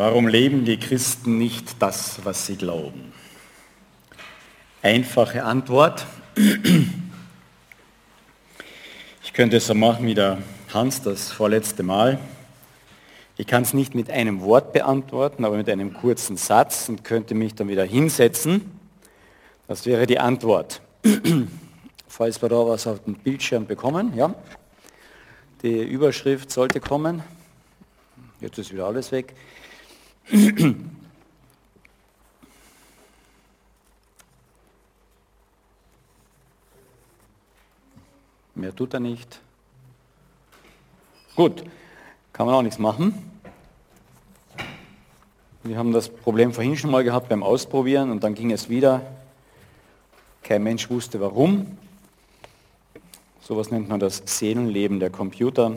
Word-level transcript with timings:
Warum 0.00 0.28
leben 0.28 0.64
die 0.64 0.78
Christen 0.78 1.36
nicht 1.36 1.82
das, 1.82 2.24
was 2.24 2.46
sie 2.46 2.56
glauben? 2.56 3.12
Einfache 4.80 5.44
Antwort. 5.44 6.06
Ich 9.22 9.34
könnte 9.34 9.58
es 9.58 9.66
so 9.66 9.74
machen 9.74 10.06
wie 10.06 10.14
der 10.14 10.38
Hans 10.72 11.02
das 11.02 11.30
vorletzte 11.30 11.82
Mal. 11.82 12.18
Ich 13.36 13.46
kann 13.46 13.62
es 13.62 13.74
nicht 13.74 13.94
mit 13.94 14.08
einem 14.08 14.40
Wort 14.40 14.72
beantworten, 14.72 15.44
aber 15.44 15.58
mit 15.58 15.68
einem 15.68 15.92
kurzen 15.92 16.38
Satz 16.38 16.88
und 16.88 17.04
könnte 17.04 17.34
mich 17.34 17.54
dann 17.54 17.68
wieder 17.68 17.84
hinsetzen. 17.84 18.70
Das 19.68 19.84
wäre 19.84 20.06
die 20.06 20.18
Antwort. 20.18 20.80
Falls 22.08 22.40
wir 22.40 22.48
da 22.48 22.66
was 22.66 22.86
auf 22.86 23.04
dem 23.04 23.16
Bildschirm 23.16 23.66
bekommen, 23.66 24.14
ja. 24.16 24.34
Die 25.60 25.82
Überschrift 25.82 26.50
sollte 26.50 26.80
kommen. 26.80 27.22
Jetzt 28.40 28.56
ist 28.56 28.72
wieder 28.72 28.86
alles 28.86 29.12
weg. 29.12 29.34
Mehr 38.54 38.76
tut 38.76 38.94
er 38.94 39.00
nicht. 39.00 39.40
Gut, 41.34 41.64
kann 42.32 42.46
man 42.46 42.54
auch 42.54 42.62
nichts 42.62 42.78
machen. 42.78 43.12
Wir 45.64 45.76
haben 45.76 45.92
das 45.92 46.08
Problem 46.08 46.52
vorhin 46.52 46.76
schon 46.76 46.92
mal 46.92 47.02
gehabt 47.02 47.28
beim 47.28 47.42
Ausprobieren 47.42 48.12
und 48.12 48.22
dann 48.22 48.34
ging 48.34 48.52
es 48.52 48.68
wieder. 48.68 49.02
Kein 50.44 50.62
Mensch 50.62 50.88
wusste 50.90 51.20
warum. 51.20 51.76
Sowas 53.40 53.72
nennt 53.72 53.88
man 53.88 53.98
das 53.98 54.22
Seelenleben 54.26 55.00
der 55.00 55.10
Computer. 55.10 55.76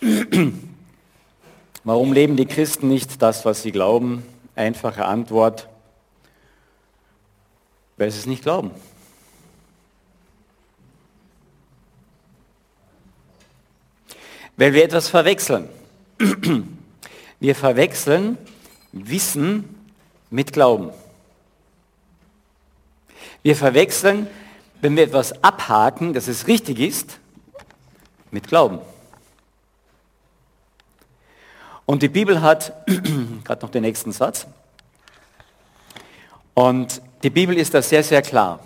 Warum 1.84 2.14
leben 2.14 2.36
die 2.36 2.46
Christen 2.46 2.88
nicht 2.88 3.20
das, 3.20 3.44
was 3.44 3.62
sie 3.62 3.70
glauben? 3.70 4.24
Einfache 4.56 5.04
Antwort, 5.04 5.68
weil 7.98 8.10
sie 8.10 8.18
es 8.18 8.26
nicht 8.26 8.42
glauben. 8.42 8.70
Weil 14.56 14.72
wir 14.72 14.84
etwas 14.84 15.08
verwechseln. 15.08 15.68
Wir 17.40 17.56
verwechseln 17.56 18.38
Wissen 18.92 19.68
mit 20.30 20.54
Glauben. 20.54 20.90
Wir 23.42 23.54
verwechseln, 23.54 24.28
wenn 24.80 24.96
wir 24.96 25.02
etwas 25.02 25.44
abhaken, 25.44 26.14
dass 26.14 26.28
es 26.28 26.46
richtig 26.46 26.78
ist, 26.78 27.18
mit 28.30 28.48
Glauben. 28.48 28.78
Und 31.86 32.02
die 32.02 32.08
Bibel 32.08 32.40
hat, 32.40 32.72
gerade 33.44 33.62
noch 33.62 33.70
den 33.70 33.82
nächsten 33.82 34.12
Satz, 34.12 34.46
und 36.54 37.02
die 37.22 37.30
Bibel 37.30 37.56
ist 37.58 37.74
da 37.74 37.82
sehr, 37.82 38.02
sehr 38.02 38.22
klar, 38.22 38.60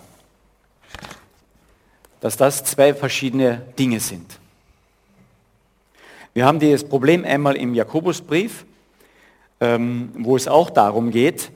dass 2.21 2.37
das 2.37 2.65
zwei 2.65 2.93
verschiedene 2.93 3.63
Dinge 3.79 4.01
sind. 4.01 4.39
Wir 6.35 6.45
haben 6.45 6.61
dieses 6.61 6.87
Problem 6.87 7.25
einmal 7.25 7.57
im 7.57 7.75
Jakobusbrief, 7.75 8.67
ähm, 9.61 10.11
wo 10.19 10.37
es 10.37 10.47
auch 10.47 10.71
darum 10.71 11.11
geht, 11.11 11.51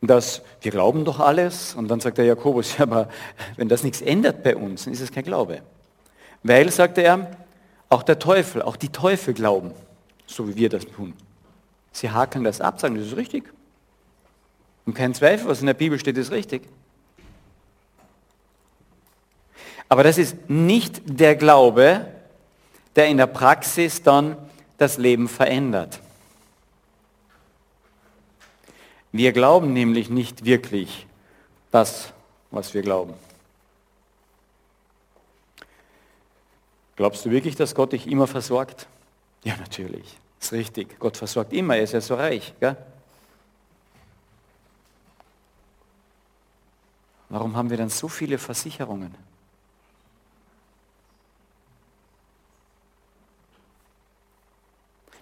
dass 0.00 0.42
wir 0.60 0.70
glauben 0.70 1.04
doch 1.04 1.20
alles 1.20 1.74
und 1.74 1.88
dann 1.88 2.00
sagt 2.00 2.18
der 2.18 2.24
Jakobus, 2.24 2.76
ja, 2.78 2.84
aber 2.84 3.08
wenn 3.56 3.68
das 3.68 3.84
nichts 3.84 4.00
ändert 4.00 4.42
bei 4.42 4.56
uns, 4.56 4.84
dann 4.84 4.94
ist 4.94 5.00
es 5.00 5.12
kein 5.12 5.24
Glaube. 5.24 5.60
Weil, 6.42 6.70
sagte 6.70 7.02
er, 7.02 7.30
auch 7.88 8.02
der 8.02 8.18
Teufel, 8.18 8.62
auch 8.62 8.76
die 8.76 8.88
Teufel 8.88 9.34
glauben 9.34 9.72
so 10.26 10.48
wie 10.48 10.56
wir 10.56 10.68
das 10.68 10.86
tun. 10.86 11.14
Sie 11.92 12.10
hakeln 12.10 12.44
das 12.44 12.60
ab, 12.60 12.80
sagen, 12.80 12.96
das 12.96 13.06
ist 13.06 13.16
richtig. 13.16 13.44
Und 14.86 14.94
kein 14.94 15.14
Zweifel, 15.14 15.48
was 15.48 15.60
in 15.60 15.66
der 15.66 15.74
Bibel 15.74 15.98
steht, 15.98 16.16
ist 16.18 16.30
richtig. 16.30 16.62
Aber 19.88 20.02
das 20.02 20.18
ist 20.18 20.48
nicht 20.48 21.02
der 21.06 21.36
Glaube, 21.36 22.06
der 22.96 23.06
in 23.06 23.16
der 23.16 23.26
Praxis 23.26 24.02
dann 24.02 24.36
das 24.78 24.98
Leben 24.98 25.28
verändert. 25.28 26.00
Wir 29.12 29.32
glauben 29.32 29.72
nämlich 29.72 30.10
nicht 30.10 30.44
wirklich 30.44 31.06
das, 31.70 32.12
was 32.50 32.74
wir 32.74 32.82
glauben. 32.82 33.14
Glaubst 36.96 37.24
du 37.24 37.30
wirklich, 37.30 37.56
dass 37.56 37.74
Gott 37.74 37.92
dich 37.92 38.06
immer 38.06 38.26
versorgt? 38.26 38.88
Ja, 39.44 39.56
natürlich. 39.56 40.18
Ist 40.40 40.52
richtig. 40.52 40.98
Gott 40.98 41.16
versorgt 41.16 41.52
immer, 41.52 41.76
er 41.76 41.84
ist 41.84 41.92
ja 41.92 42.00
so 42.00 42.14
reich. 42.14 42.54
Gell? 42.58 42.76
Warum 47.28 47.56
haben 47.56 47.70
wir 47.70 47.76
dann 47.76 47.90
so 47.90 48.08
viele 48.08 48.38
Versicherungen? 48.38 49.14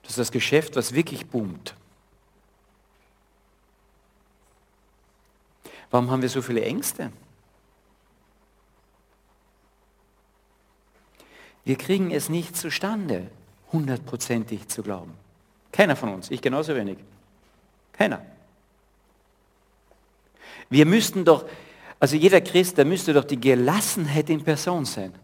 Das 0.03 0.11
ist 0.11 0.19
das 0.19 0.33
Geschäft, 0.33 0.77
was 0.77 0.95
wirklich 0.95 1.27
boomt. 1.27 1.75
Warum 5.91 6.11
haben 6.11 6.23
wir 6.23 6.29
so 6.29 6.43
viele 6.43 6.63
Ängste? 6.63 7.13
Wir 11.65 11.77
kriegen 11.77 12.11
es 12.11 12.29
nicht 12.29 12.57
zustande 12.57 13.31
hundertprozentig 13.73 14.69
zu 14.69 14.83
glauben. 14.83 15.15
Keiner 15.73 15.97
von 15.97 16.11
uns, 16.11 16.31
ich 16.31 16.41
genauso 16.43 16.75
wenig. 16.75 16.99
Keiner. 17.93 18.25
Wir 20.69 20.87
müssten 20.87 21.25
doch, 21.25 21.47
also 21.99 22.17
jeder 22.17 22.41
Christ, 22.41 22.79
der 22.79 22.85
müsste 22.85 23.13
doch 23.13 23.25
die 23.25 23.41
Gelassenheit 23.41 24.31
in 24.31 24.43
Person 24.43 24.85
sein. 24.85 25.15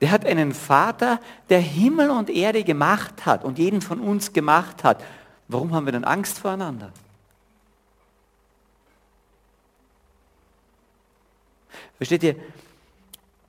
Der 0.00 0.10
hat 0.10 0.26
einen 0.26 0.52
Vater, 0.52 1.20
der 1.48 1.60
Himmel 1.60 2.10
und 2.10 2.28
Erde 2.28 2.64
gemacht 2.64 3.26
hat 3.26 3.44
und 3.44 3.58
jeden 3.58 3.80
von 3.80 4.00
uns 4.00 4.32
gemacht 4.32 4.84
hat. 4.84 5.02
Warum 5.48 5.72
haben 5.72 5.86
wir 5.86 5.92
dann 5.92 6.04
Angst 6.04 6.38
voreinander? 6.38 6.92
Versteht 11.96 12.22
ihr? 12.24 12.36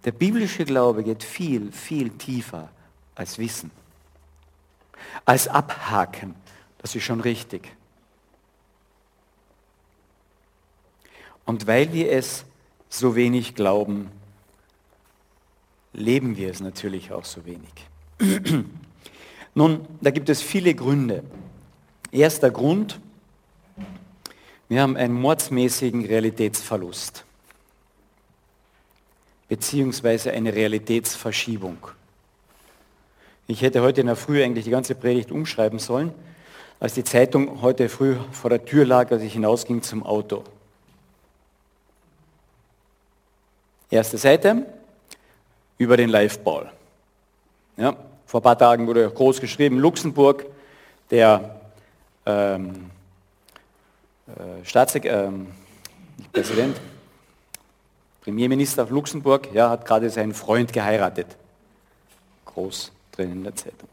Der 0.06 0.12
biblische 0.12 0.66
Glaube 0.66 1.04
geht 1.04 1.24
viel, 1.24 1.72
viel 1.72 2.12
tiefer 2.12 2.70
als 3.16 3.40
Wissen. 3.40 3.72
Als 5.26 5.48
Abhaken. 5.48 6.36
Das 6.78 6.96
ist 6.96 7.04
schon 7.04 7.22
richtig. 7.22 7.76
Und 11.44 11.66
weil 11.66 11.92
wir 11.92 12.12
es 12.12 12.46
so 12.88 13.16
wenig 13.16 13.56
glauben, 13.56 14.12
leben 15.94 16.38
wir 16.38 16.52
es 16.52 16.60
natürlich 16.60 17.12
auch 17.12 17.26
so 17.26 17.46
wenig. 17.46 17.72
Nun, 19.56 19.88
da 20.02 20.12
gibt 20.12 20.30
es 20.30 20.42
viele 20.42 20.76
Gründe. 20.76 21.24
Erster 22.12 22.52
Grund, 22.52 23.00
wir 24.70 24.82
haben 24.82 24.98
einen 24.98 25.14
mordsmäßigen 25.14 26.06
Realitätsverlust 26.06 27.26
beziehungsweise 29.48 30.32
eine 30.32 30.54
Realitätsverschiebung. 30.54 31.78
Ich 33.48 33.62
hätte 33.62 33.82
heute 33.82 34.02
in 34.02 34.08
der 34.08 34.16
Früh 34.16 34.44
eigentlich 34.44 34.66
die 34.66 34.72
ganze 34.72 34.96
Predigt 34.96 35.32
umschreiben 35.32 35.80
sollen, 35.80 36.14
als 36.80 36.96
die 36.96 37.04
Zeitung 37.04 37.62
heute 37.62 37.90
früh 37.90 38.16
vor 38.32 38.50
der 38.50 38.66
Tür 38.66 38.86
lag, 38.86 39.12
als 39.12 39.22
ich 39.22 39.34
hinausging 39.34 39.82
zum 39.82 40.04
Auto. 40.04 40.44
Erste 43.90 44.18
Seite 44.18 44.66
über 45.78 45.96
den 45.96 46.10
Liveball. 46.10 46.72
Ja, 47.78 47.96
vor 48.26 48.40
ein 48.40 48.44
paar 48.44 48.58
Tagen 48.58 48.88
wurde 48.88 49.10
groß 49.10 49.40
geschrieben, 49.40 49.78
Luxemburg, 49.78 50.46
der 51.12 51.62
ähm, 52.26 52.90
äh, 54.28 54.66
Staatssekretär, 54.66 55.26
ähm, 55.26 55.48
Präsident, 56.34 56.78
Premierminister 58.26 58.88
Luxemburg, 58.90 59.50
ja, 59.54 59.70
hat 59.70 59.86
gerade 59.86 60.10
seinen 60.10 60.34
Freund 60.34 60.74
geheiratet. 60.74 61.28
Groß 62.46 62.92
drin 63.12 63.32
in 63.32 63.44
der 63.44 63.56
Zeitung. 63.56 63.88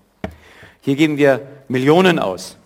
Hier 0.80 0.96
geben 0.96 1.18
wir 1.18 1.46
Millionen 1.68 2.18
aus 2.18 2.56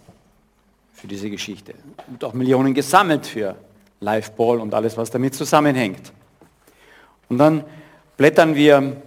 für 0.95 1.09
diese 1.09 1.29
Geschichte 1.29 1.75
und 2.07 2.23
auch 2.23 2.35
Millionen 2.35 2.73
gesammelt 2.73 3.27
für 3.27 3.57
Liveball 3.99 4.61
und 4.61 4.75
alles, 4.75 4.97
was 4.97 5.11
damit 5.11 5.35
zusammenhängt. 5.35 6.13
Und 7.29 7.39
dann 7.39 7.65
blättern 8.17 8.55
wir 8.55 9.03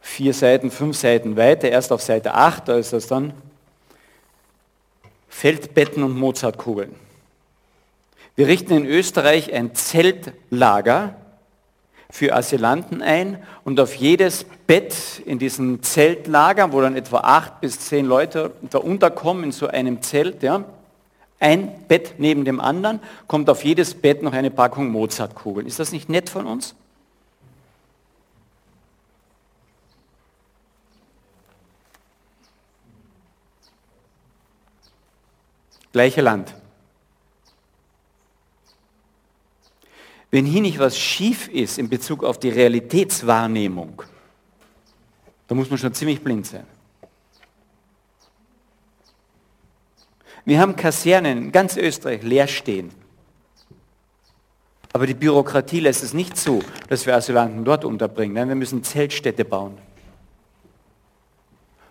vier 0.00 0.32
Seiten, 0.32 0.70
fünf 0.70 0.96
Seiten 0.96 1.36
weiter, 1.36 1.68
erst 1.68 1.90
auf 1.90 2.00
Seite 2.00 2.32
8, 2.32 2.68
da 2.68 2.76
ist 2.76 2.92
das 2.92 3.08
dann 3.08 3.34
Feldbetten 5.28 6.04
und 6.04 6.16
Mozartkugeln. 6.16 6.94
Wir 8.36 8.48
richten 8.48 8.74
in 8.74 8.84
Österreich 8.84 9.52
ein 9.54 9.74
Zeltlager 9.74 11.16
für 12.10 12.36
Asylanten 12.36 13.00
ein 13.00 13.42
und 13.64 13.80
auf 13.80 13.94
jedes 13.94 14.44
Bett 14.66 15.22
in 15.24 15.38
diesen 15.38 15.82
Zeltlagern, 15.82 16.72
wo 16.72 16.82
dann 16.82 16.96
etwa 16.96 17.20
acht 17.20 17.62
bis 17.62 17.80
zehn 17.80 18.04
Leute 18.04 18.52
da 18.70 18.78
unterkommen 18.78 19.44
in 19.44 19.52
so 19.52 19.68
einem 19.68 20.02
Zelt, 20.02 20.42
ja, 20.42 20.64
ein 21.40 21.86
Bett 21.88 22.14
neben 22.18 22.44
dem 22.44 22.60
anderen, 22.60 23.00
kommt 23.26 23.48
auf 23.48 23.64
jedes 23.64 23.94
Bett 23.94 24.22
noch 24.22 24.34
eine 24.34 24.50
Packung 24.50 24.90
Mozartkugeln. 24.90 25.66
Ist 25.66 25.78
das 25.78 25.92
nicht 25.92 26.10
nett 26.10 26.28
von 26.28 26.46
uns? 26.46 26.74
Gleiche 35.92 36.20
Land. 36.20 36.54
Wenn 40.36 40.44
hier 40.44 40.60
nicht 40.60 40.78
was 40.78 40.98
schief 40.98 41.48
ist 41.48 41.78
in 41.78 41.88
Bezug 41.88 42.22
auf 42.22 42.38
die 42.38 42.50
Realitätswahrnehmung, 42.50 44.02
da 45.48 45.54
muss 45.54 45.70
man 45.70 45.78
schon 45.78 45.94
ziemlich 45.94 46.22
blind 46.22 46.44
sein. 46.44 46.66
Wir 50.44 50.60
haben 50.60 50.76
Kasernen 50.76 51.38
in 51.38 51.52
ganz 51.52 51.78
Österreich 51.78 52.22
leer 52.22 52.48
stehen. 52.48 52.90
Aber 54.92 55.06
die 55.06 55.14
Bürokratie 55.14 55.80
lässt 55.80 56.02
es 56.02 56.12
nicht 56.12 56.36
zu, 56.36 56.62
dass 56.90 57.06
wir 57.06 57.16
Asylanten 57.16 57.64
dort 57.64 57.86
unterbringen. 57.86 58.34
Nein, 58.34 58.48
wir 58.48 58.56
müssen 58.56 58.84
Zeltstädte 58.84 59.46
bauen. 59.46 59.78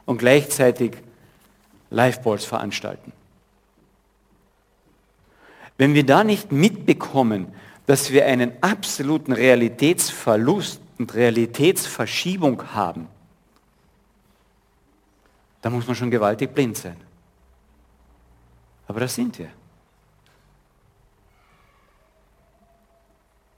Und 0.06 0.20
gleichzeitig 0.20 0.98
Liveballs 1.90 2.46
veranstalten. 2.46 3.12
Wenn 5.80 5.96
wir 5.96 6.06
da 6.06 6.24
nicht 6.24 6.52
mitbekommen, 6.52 7.52
dass 7.86 8.12
wir 8.12 8.26
einen 8.26 8.52
absoluten 8.62 9.32
Realitätsverlust 9.32 10.82
und 10.98 11.14
Realitätsverschiebung 11.14 12.74
haben, 12.74 13.08
dann 15.62 15.74
muss 15.74 15.88
man 15.88 15.96
schon 15.96 16.12
gewaltig 16.12 16.54
blind 16.54 16.78
sein. 16.78 16.98
Aber 18.88 19.00
das 19.00 19.16
sind 19.16 19.38
wir. 19.40 19.50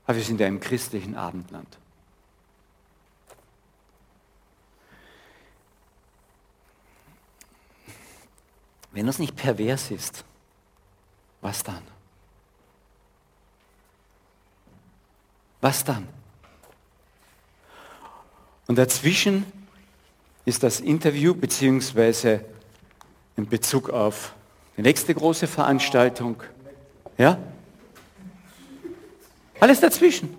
Aber 0.06 0.16
wir 0.16 0.24
sind 0.24 0.40
ja 0.40 0.48
im 0.48 0.60
christlichen 0.60 1.16
Abendland. 1.16 1.78
Wenn 8.94 9.06
das 9.06 9.20
nicht 9.20 9.36
pervers 9.36 9.92
ist, 9.92 10.24
was 11.42 11.62
dann? 11.62 11.97
Was 15.68 15.84
dann? 15.84 16.08
Und 18.68 18.78
dazwischen 18.78 19.44
ist 20.46 20.64
das 20.64 20.80
Interview 20.80 21.36
beziehungsweise 21.36 22.40
in 23.36 23.50
Bezug 23.50 23.90
auf 23.90 24.34
die 24.78 24.82
nächste 24.82 25.14
große 25.14 25.46
Veranstaltung. 25.46 26.42
Ja? 27.18 27.38
Alles 29.60 29.82
dazwischen. 29.82 30.38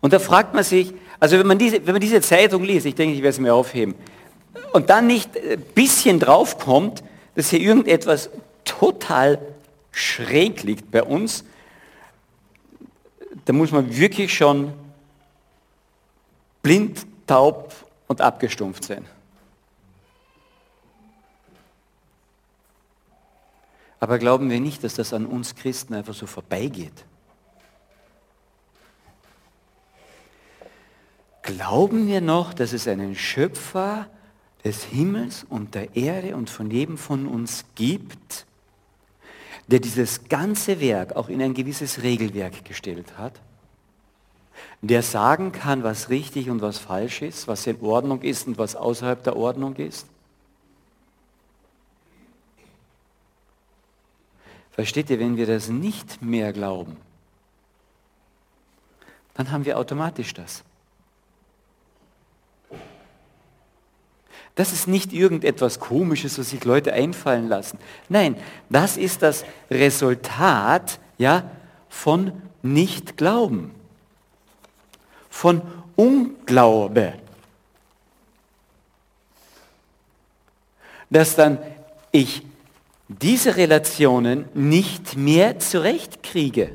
Und 0.00 0.12
da 0.12 0.20
fragt 0.20 0.54
man 0.54 0.62
sich, 0.62 0.94
also 1.18 1.40
wenn 1.40 1.48
man 1.48 1.58
diese, 1.58 1.84
wenn 1.84 1.94
man 1.94 2.00
diese 2.00 2.20
Zeitung 2.20 2.62
liest, 2.62 2.86
ich 2.86 2.94
denke, 2.94 3.16
ich 3.16 3.22
werde 3.22 3.30
es 3.30 3.40
mir 3.40 3.54
aufheben, 3.54 3.96
und 4.72 4.88
dann 4.88 5.08
nicht 5.08 5.36
ein 5.36 5.60
bisschen 5.74 6.20
draufkommt, 6.20 7.02
dass 7.34 7.50
hier 7.50 7.58
irgendetwas 7.58 8.30
total 8.64 9.40
schräg 9.90 10.62
liegt 10.62 10.92
bei 10.92 11.02
uns, 11.02 11.42
da 13.46 13.52
muss 13.52 13.70
man 13.70 13.96
wirklich 13.96 14.36
schon 14.36 14.74
blind, 16.62 17.06
taub 17.26 17.72
und 18.08 18.20
abgestumpft 18.20 18.84
sein. 18.84 19.06
Aber 24.00 24.18
glauben 24.18 24.50
wir 24.50 24.60
nicht, 24.60 24.84
dass 24.84 24.94
das 24.94 25.12
an 25.12 25.26
uns 25.26 25.54
Christen 25.54 25.94
einfach 25.94 26.12
so 26.12 26.26
vorbeigeht? 26.26 27.04
Glauben 31.42 32.08
wir 32.08 32.20
noch, 32.20 32.52
dass 32.52 32.72
es 32.72 32.88
einen 32.88 33.14
Schöpfer 33.14 34.08
des 34.64 34.82
Himmels 34.82 35.46
und 35.48 35.76
der 35.76 35.96
Erde 35.96 36.34
und 36.34 36.50
von 36.50 36.68
jedem 36.70 36.98
von 36.98 37.26
uns 37.26 37.64
gibt, 37.76 38.46
der 39.68 39.80
dieses 39.80 40.28
ganze 40.28 40.80
Werk 40.80 41.16
auch 41.16 41.28
in 41.28 41.42
ein 41.42 41.54
gewisses 41.54 42.02
Regelwerk 42.02 42.64
gestellt 42.64 43.18
hat? 43.18 43.40
Der 44.80 45.02
sagen 45.02 45.52
kann, 45.52 45.82
was 45.82 46.08
richtig 46.08 46.48
und 46.50 46.62
was 46.62 46.78
falsch 46.78 47.22
ist, 47.22 47.48
was 47.48 47.66
in 47.66 47.80
Ordnung 47.80 48.22
ist 48.22 48.46
und 48.46 48.58
was 48.58 48.76
außerhalb 48.76 49.22
der 49.22 49.36
Ordnung 49.36 49.76
ist? 49.76 50.06
Versteht 54.70 55.08
ihr, 55.08 55.18
wenn 55.18 55.36
wir 55.36 55.46
das 55.46 55.68
nicht 55.68 56.20
mehr 56.20 56.52
glauben, 56.52 56.98
dann 59.34 59.50
haben 59.50 59.64
wir 59.64 59.78
automatisch 59.78 60.34
das. 60.34 60.62
Das 64.56 64.72
ist 64.72 64.88
nicht 64.88 65.12
irgendetwas 65.12 65.78
Komisches, 65.78 66.38
was 66.38 66.50
sich 66.50 66.64
Leute 66.64 66.94
einfallen 66.94 67.46
lassen. 67.46 67.78
Nein, 68.08 68.36
das 68.70 68.96
ist 68.96 69.22
das 69.22 69.44
Resultat 69.70 70.98
ja, 71.18 71.48
von 71.90 72.32
Nichtglauben, 72.62 73.70
von 75.28 75.60
Unglaube. 75.94 77.12
Dass 81.10 81.36
dann 81.36 81.58
ich 82.10 82.42
diese 83.08 83.56
Relationen 83.56 84.46
nicht 84.54 85.18
mehr 85.18 85.58
zurechtkriege. 85.58 86.74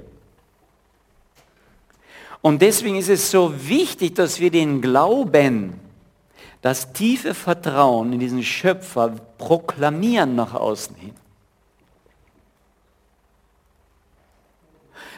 Und 2.41 2.61
deswegen 2.61 2.95
ist 2.95 3.09
es 3.09 3.31
so 3.31 3.53
wichtig, 3.67 4.13
dass 4.15 4.39
wir 4.39 4.51
den 4.51 4.81
Glauben, 4.81 5.79
das 6.61 6.93
tiefe 6.93 7.33
Vertrauen 7.33 8.13
in 8.13 8.19
diesen 8.19 8.43
Schöpfer 8.43 9.15
proklamieren 9.37 10.35
nach 10.35 10.53
außen 10.53 10.95
hin. 10.95 11.13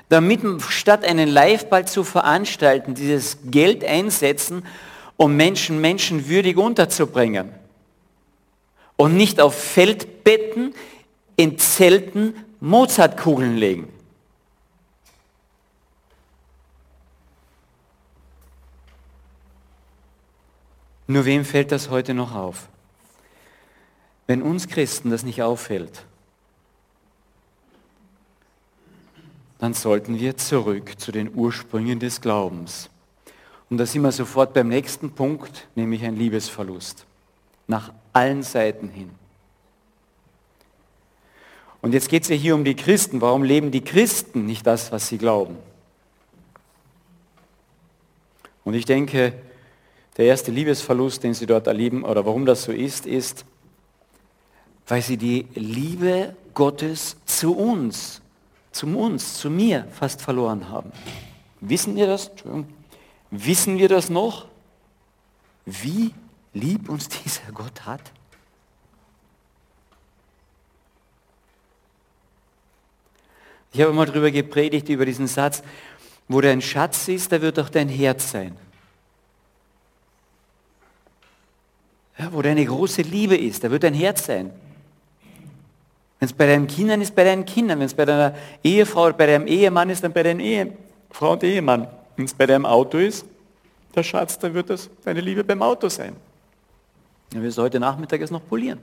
Damit 0.10 0.42
statt 0.62 1.04
einen 1.04 1.28
Liveball 1.28 1.88
zu 1.88 2.04
veranstalten, 2.04 2.94
dieses 2.94 3.38
Geld 3.46 3.84
einsetzen, 3.84 4.66
um 5.18 5.36
Menschen 5.36 5.82
menschenwürdig 5.82 6.58
unterzubringen. 6.58 7.50
Und 8.96 9.18
nicht 9.18 9.42
auf 9.42 9.56
Feldbetten 9.56 10.74
in 11.36 11.58
Zelten 11.58 12.36
Mozartkugeln 12.60 13.58
legen. 13.58 13.92
Nur 21.08 21.26
wem 21.26 21.44
fällt 21.44 21.72
das 21.72 21.90
heute 21.90 22.14
noch 22.14 22.34
auf? 22.34 22.70
Wenn 24.28 24.42
uns 24.42 24.68
Christen 24.68 25.10
das 25.10 25.24
nicht 25.24 25.42
auffällt, 25.42 26.06
dann 29.60 29.74
sollten 29.74 30.20
wir 30.20 30.38
zurück 30.38 31.00
zu 31.00 31.12
den 31.12 31.34
Ursprüngen 31.34 32.00
des 32.00 32.22
Glaubens. 32.22 32.90
Und 33.70 33.78
da 33.78 33.86
sind 33.86 34.02
wir 34.02 34.12
sofort 34.12 34.54
beim 34.54 34.68
nächsten 34.68 35.12
Punkt, 35.12 35.68
nämlich 35.76 36.04
ein 36.04 36.16
Liebesverlust. 36.16 37.06
Nach 37.68 37.94
allen 38.12 38.44
Seiten 38.44 38.90
hin. 38.90 39.10
Und 41.82 41.94
jetzt 41.94 42.10
geht 42.10 42.24
es 42.24 42.30
ja 42.30 42.36
hier 42.36 42.56
um 42.56 42.64
die 42.64 42.76
Christen. 42.76 43.20
Warum 43.20 43.44
leben 43.44 43.72
die 43.72 43.84
Christen 43.84 44.46
nicht 44.46 44.66
das, 44.66 44.92
was 44.92 45.08
sie 45.08 45.18
glauben? 45.18 45.58
Und 48.64 48.74
ich 48.74 48.86
denke, 48.86 49.34
der 50.18 50.26
erste 50.26 50.52
Liebesverlust, 50.52 51.24
den 51.24 51.34
sie 51.34 51.46
dort 51.46 51.68
erleben, 51.68 52.04
oder 52.04 52.26
warum 52.26 52.46
das 52.46 52.64
so 52.64 52.72
ist, 52.72 53.06
ist, 53.06 53.46
weil 54.88 55.02
sie 55.02 55.18
die 55.18 55.48
Liebe 55.56 56.36
Gottes 56.54 57.18
zu 57.26 57.56
uns, 57.56 58.22
zu 58.72 58.88
uns, 58.88 59.36
zu 59.36 59.50
mir 59.50 59.88
fast 59.92 60.22
verloren 60.22 60.70
haben. 60.70 60.92
Wissen 61.62 61.96
wir 61.96 62.08
das? 62.08 62.32
Wissen 63.32 63.78
wir 63.78 63.90
das 63.90 64.10
noch? 64.10 64.48
Wie 65.66 66.14
lieb 66.54 66.90
uns 66.90 67.08
dieser 67.08 67.52
Gott 67.54 67.86
hat? 67.86 68.12
Ich 73.72 73.82
habe 73.82 73.94
mal 73.94 74.06
darüber 74.06 74.30
gepredigt, 74.30 74.90
über 74.90 75.06
diesen 75.06 75.26
Satz, 75.26 75.64
wo 76.28 76.42
dein 76.42 76.62
Schatz 76.62 77.08
ist, 77.08 77.32
da 77.32 77.42
wird 77.42 77.58
auch 77.58 77.70
dein 77.70 77.90
Herz 77.90 78.30
sein. 78.30 78.56
Ja, 82.18 82.32
wo 82.32 82.42
deine 82.42 82.66
große 82.66 83.02
Liebe 83.02 83.36
ist, 83.36 83.64
da 83.64 83.72
wird 83.72 83.84
dein 83.84 83.94
Herz 83.94 84.26
sein. 84.26 84.52
Wenn 86.20 86.30
es 86.30 86.34
bei 86.34 86.48
deinen 86.48 86.68
Kindern 86.68 87.02
ist, 87.02 87.14
bei 87.16 87.24
deinen 87.26 87.44
Kindern. 87.44 87.80
Wenn 87.80 87.86
es 87.88 87.94
bei 87.94 88.06
deiner 88.06 88.34
Ehefrau 88.64 89.08
oder 89.08 89.14
bei 89.14 89.26
deinem 89.26 89.46
Ehemann 89.48 89.90
ist, 89.90 90.04
dann 90.04 90.14
bei 90.14 90.24
deinem 90.24 90.40
Ehe, 90.40 90.72
Frau 91.10 91.34
und 91.34 91.44
Ehemann, 91.44 91.88
wenn 92.16 92.26
es 92.26 92.34
bei 92.34 92.46
deinem 92.46 92.66
Auto 92.66 92.98
ist, 92.98 93.26
der 93.94 94.04
Schatz, 94.04 94.40
dann 94.40 94.54
wird 94.54 94.70
das 94.70 94.90
deine 95.04 95.20
Liebe 95.20 95.44
beim 95.44 95.62
Auto 95.62 95.90
sein. 95.90 96.16
Dann 97.32 97.44
wirst 97.44 97.58
du 97.58 97.64
heute 97.64 97.80
Nachmittag 97.80 98.22
es 98.22 98.32
noch 98.32 98.48
polieren. 98.48 98.80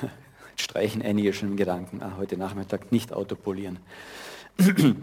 Jetzt 0.02 0.62
streichen 0.62 1.02
einige 1.02 1.32
schon 1.32 1.50
im 1.50 1.56
Gedanken, 1.56 2.02
ah, 2.02 2.12
heute 2.16 2.36
Nachmittag 2.36 2.90
nicht 2.90 3.12
Auto 3.12 3.36
polieren. 3.36 3.78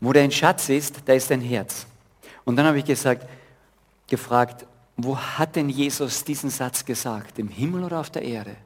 Wo 0.00 0.12
dein 0.12 0.30
Schatz 0.30 0.68
ist, 0.68 1.02
da 1.06 1.12
ist 1.12 1.28
dein 1.30 1.40
Herz. 1.40 1.86
Und 2.44 2.54
dann 2.56 2.66
habe 2.66 2.78
ich 2.78 2.84
gesagt, 2.84 3.26
gefragt, 4.08 4.66
wo 4.96 5.16
hat 5.16 5.54
denn 5.54 5.68
Jesus 5.68 6.24
diesen 6.24 6.50
Satz 6.50 6.84
gesagt? 6.84 7.38
Im 7.38 7.48
Himmel 7.48 7.84
oder 7.84 8.00
auf 8.00 8.10
der 8.10 8.22
Erde? 8.22 8.56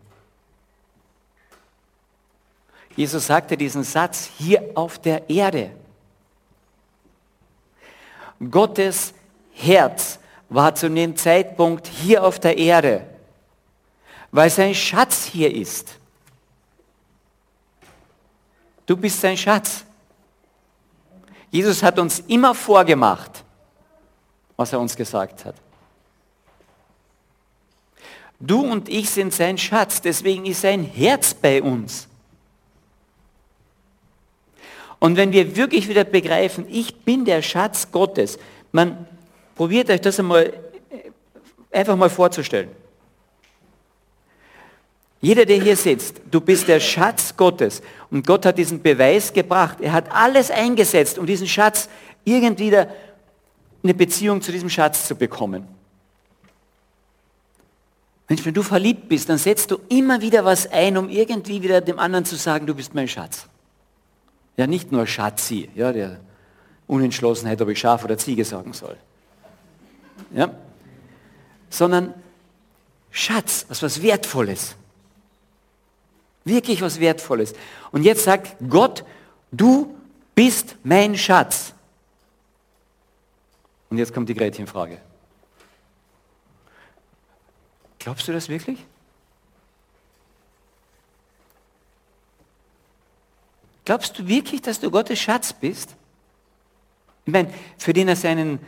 Jesus 2.97 3.27
sagte 3.27 3.57
diesen 3.57 3.85
Satz 3.85 4.31
hier 4.39 4.71
auf 4.75 4.99
der 4.99 5.29
Erde. 5.29 5.73
Gottes 8.51 9.15
Herz 9.53 10.19
war 10.49 10.75
zu 10.75 10.91
dem 10.91 11.17
Zeitpunkt 11.17 11.87
hier 11.87 12.25
auf 12.25 12.39
der 12.39 12.59
Erde, 12.59 13.07
weil 14.31 14.51
sein 14.51 14.75
Schatz 14.75 15.25
hier 15.25 15.55
ist. 15.55 15.99
Du 18.85 18.97
bist 18.97 19.21
sein 19.21 19.37
Schatz. 19.37 19.85
Jesus 21.51 21.83
hat 21.83 21.99
uns 21.99 22.21
immer 22.21 22.55
vorgemacht, 22.55 23.42
was 24.57 24.73
er 24.73 24.81
uns 24.81 24.97
gesagt 24.97 25.45
hat. 25.45 25.55
Du 28.41 28.61
und 28.61 28.89
ich 28.89 29.09
sind 29.09 29.33
sein 29.33 29.57
Schatz, 29.57 30.01
deswegen 30.01 30.47
ist 30.47 30.63
sein 30.63 30.83
Herz 30.83 31.33
bei 31.33 31.63
uns. 31.63 32.09
Und 34.99 35.17
wenn 35.17 35.33
wir 35.33 35.57
wirklich 35.57 35.89
wieder 35.89 36.05
begreifen, 36.05 36.67
ich 36.69 36.95
bin 37.05 37.25
der 37.25 37.43
Schatz 37.43 37.91
Gottes, 37.91 38.39
man 38.73 39.07
probiert 39.55 39.91
euch 39.91 40.01
das 40.01 40.19
einmal 40.19 40.53
einfach 41.71 41.97
mal 41.97 42.11
vorzustellen. 42.11 42.71
Jeder, 45.21 45.45
der 45.45 45.61
hier 45.61 45.77
sitzt, 45.77 46.21
du 46.31 46.41
bist 46.41 46.67
der 46.67 46.81
Schatz 46.81 47.37
Gottes 47.37 47.81
und 48.11 48.27
Gott 48.27 48.45
hat 48.45 48.59
diesen 48.59 48.83
Beweis 48.83 49.33
gebracht. 49.33 49.79
Er 49.81 49.93
hat 49.93 50.11
alles 50.13 50.51
eingesetzt, 50.51 51.17
um 51.17 51.27
diesen 51.27 51.47
Schatz 51.47 51.89
irgendwie 52.25 52.77
eine 53.83 53.95
Beziehung 53.95 54.41
zu 54.43 54.53
diesem 54.53 54.71
Schatz 54.71 55.07
zu 55.07 55.15
bekommen. 55.15 55.67
Mensch, 58.29 58.45
wenn 58.47 58.55
du 58.55 58.63
verliebt 58.63 59.09
bist, 59.09 59.29
dann 59.29 59.39
setzt 59.39 59.71
du 59.71 59.79
immer 59.89 60.21
wieder 60.21 60.45
was 60.45 60.71
ein, 60.71 60.97
um 60.97 61.09
irgendwie 61.09 61.63
wieder 61.63 61.81
dem 61.81 61.99
anderen 61.99 62.25
zu 62.25 62.37
sagen, 62.37 62.67
du 62.67 62.75
bist 62.75 62.95
mein 62.95 63.09
Schatz. 63.09 63.47
Ja, 64.57 64.67
nicht 64.67 64.93
nur 64.93 65.07
Schatzi, 65.07 65.69
ja, 65.75 65.93
der 65.93 66.21
Unentschlossenheit, 66.87 67.61
ob 67.61 67.69
ich 67.69 67.79
Schaf 67.79 68.05
oder 68.05 68.17
Ziege 68.19 68.45
sagen 68.45 68.73
soll. 68.73 68.97
Ja? 70.35 70.55
Sondern 71.69 72.15
Schatz, 73.11 73.67
was 73.69 73.83
was 73.83 74.03
Wertvolles. 74.03 74.77
Wirklich 76.45 76.83
was 76.83 77.01
Wertvolles. 77.01 77.55
Und 77.93 78.03
jetzt 78.03 78.25
sagt 78.25 78.57
Gott, 78.69 79.05
du 79.51 79.95
bist 80.35 80.77
mein 80.83 81.17
Schatz. 81.17 81.75
Und 83.93 83.99
jetzt 83.99 84.15
kommt 84.15 84.27
die 84.27 84.35
Gretchenfrage. 84.35 84.99
Glaubst 87.99 88.27
du 88.27 88.33
das 88.33 88.49
wirklich? 88.49 88.83
Glaubst 93.85 94.19
du 94.19 94.27
wirklich, 94.27 94.63
dass 94.63 94.81
du 94.81 94.91
Gottes 94.91 95.21
Schatz 95.21 95.53
bist? 95.53 95.95
Ich 97.27 97.33
meine, 97.35 97.53
für 97.77 97.93
den 97.93 98.09
er 98.09 98.17
seinen, 98.17 98.61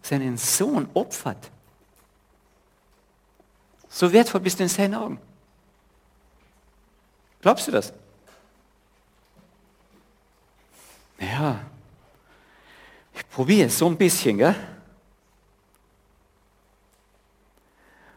seinen 0.00 0.36
Sohn 0.36 0.88
opfert. 0.94 1.50
So 3.88 4.12
wertvoll 4.12 4.42
bist 4.42 4.60
du 4.60 4.62
in 4.62 4.68
seinen 4.68 4.94
Augen. 4.94 5.20
Glaubst 7.40 7.66
du 7.66 7.72
das? 7.72 7.92
Ja, 11.18 11.66
ich 13.14 13.28
probiere 13.28 13.68
so 13.68 13.86
ein 13.86 13.96
bisschen, 13.96 14.38
gell? 14.38 14.54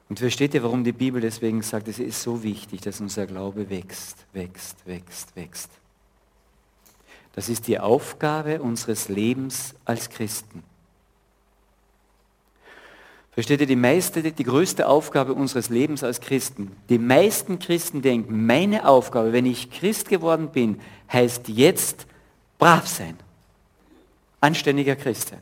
Und 0.07 0.19
versteht 0.19 0.53
ihr, 0.53 0.63
warum 0.63 0.83
die 0.83 0.91
Bibel 0.91 1.19
deswegen 1.19 1.61
sagt, 1.61 1.87
es 1.87 1.99
ist 1.99 2.21
so 2.21 2.43
wichtig, 2.43 2.81
dass 2.81 3.01
unser 3.01 3.25
Glaube 3.25 3.69
wächst, 3.69 4.25
wächst, 4.33 4.85
wächst, 4.85 5.35
wächst. 5.35 5.71
Das 7.33 7.49
ist 7.49 7.67
die 7.67 7.79
Aufgabe 7.79 8.61
unseres 8.61 9.09
Lebens 9.09 9.75
als 9.83 10.09
Christen. 10.09 10.63
Versteht 13.31 13.59
ihr, 13.59 13.67
die, 13.67 13.75
meiste, 13.75 14.23
die 14.23 14.43
größte 14.45 14.87
Aufgabe 14.87 15.33
unseres 15.33 15.67
Lebens 15.67 16.05
als 16.05 16.21
Christen, 16.21 16.71
die 16.87 16.97
meisten 16.97 17.59
Christen 17.59 18.01
denken, 18.01 18.45
meine 18.45 18.87
Aufgabe, 18.87 19.33
wenn 19.33 19.45
ich 19.45 19.69
Christ 19.69 20.07
geworden 20.07 20.51
bin, 20.51 20.79
heißt 21.11 21.49
jetzt 21.49 22.07
brav 22.57 22.87
sein, 22.87 23.17
anständiger 24.45 24.95
Christ 24.95 25.33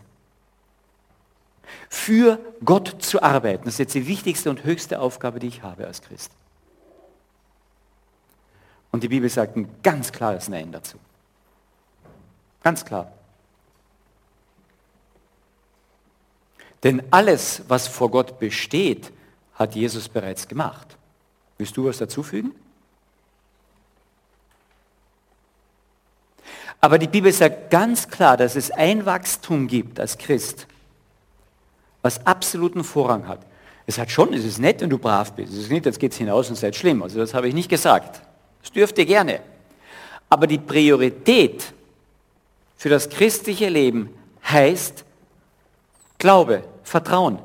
für 1.89 2.39
Gott 2.63 3.03
zu 3.03 3.21
arbeiten. 3.21 3.65
Das 3.65 3.75
ist 3.75 3.79
jetzt 3.79 3.93
die 3.93 4.07
wichtigste 4.07 4.49
und 4.49 4.63
höchste 4.63 4.99
Aufgabe, 4.99 5.39
die 5.39 5.47
ich 5.47 5.61
habe 5.61 5.85
als 5.85 6.01
Christ. 6.01 6.31
Und 8.91 9.03
die 9.03 9.09
Bibel 9.09 9.29
sagt 9.29 9.55
ein 9.55 9.69
ganz 9.83 10.11
klares 10.11 10.49
Nein 10.49 10.71
dazu. 10.71 10.97
Ganz 12.63 12.85
klar. 12.85 13.11
Denn 16.83 17.03
alles, 17.11 17.63
was 17.67 17.87
vor 17.87 18.09
Gott 18.09 18.39
besteht, 18.39 19.11
hat 19.55 19.75
Jesus 19.75 20.09
bereits 20.09 20.47
gemacht. 20.47 20.97
Willst 21.57 21.77
du 21.77 21.85
was 21.85 21.97
dazufügen? 21.97 22.53
Aber 26.83 26.99
die 26.99 27.07
Bibel 27.07 27.31
sagt 27.31 27.71
ganz 27.71 28.09
klar, 28.09 28.35
dass 28.35 28.57
es 28.57 28.69
ein 28.69 29.05
Wachstum 29.05 29.67
gibt 29.67 30.01
als 30.01 30.17
Christ, 30.17 30.67
was 32.01 32.27
absoluten 32.27 32.83
Vorrang 32.83 33.25
hat. 33.25 33.39
Es 33.85 33.97
hat 33.97 34.11
schon, 34.11 34.33
es 34.33 34.43
ist 34.43 34.59
nett, 34.59 34.81
wenn 34.81 34.89
du 34.89 34.97
brav 34.97 35.31
bist. 35.31 35.53
Es 35.53 35.59
ist 35.59 35.71
nicht, 35.71 35.85
jetzt 35.85 35.97
geht 35.97 36.11
es 36.11 36.17
hinaus 36.17 36.49
und 36.49 36.57
seid 36.57 36.75
schlimm. 36.75 37.01
Also 37.01 37.19
das 37.19 37.33
habe 37.33 37.47
ich 37.47 37.53
nicht 37.53 37.69
gesagt. 37.69 38.21
Das 38.61 38.69
dürft 38.73 38.97
ihr 38.97 39.05
gerne. 39.05 39.39
Aber 40.29 40.45
die 40.45 40.57
Priorität 40.57 41.71
für 42.75 42.89
das 42.89 43.07
christliche 43.07 43.69
Leben 43.69 44.09
heißt 44.43 45.05
Glaube, 46.17 46.65
Vertrauen. 46.83 47.39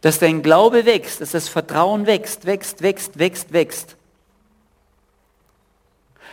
Dass 0.00 0.20
dein 0.20 0.44
Glaube 0.44 0.86
wächst, 0.86 1.20
dass 1.20 1.32
das 1.32 1.48
Vertrauen 1.48 2.06
wächst, 2.06 2.46
wächst, 2.46 2.82
wächst, 2.82 3.18
wächst, 3.18 3.52
wächst. 3.52 3.96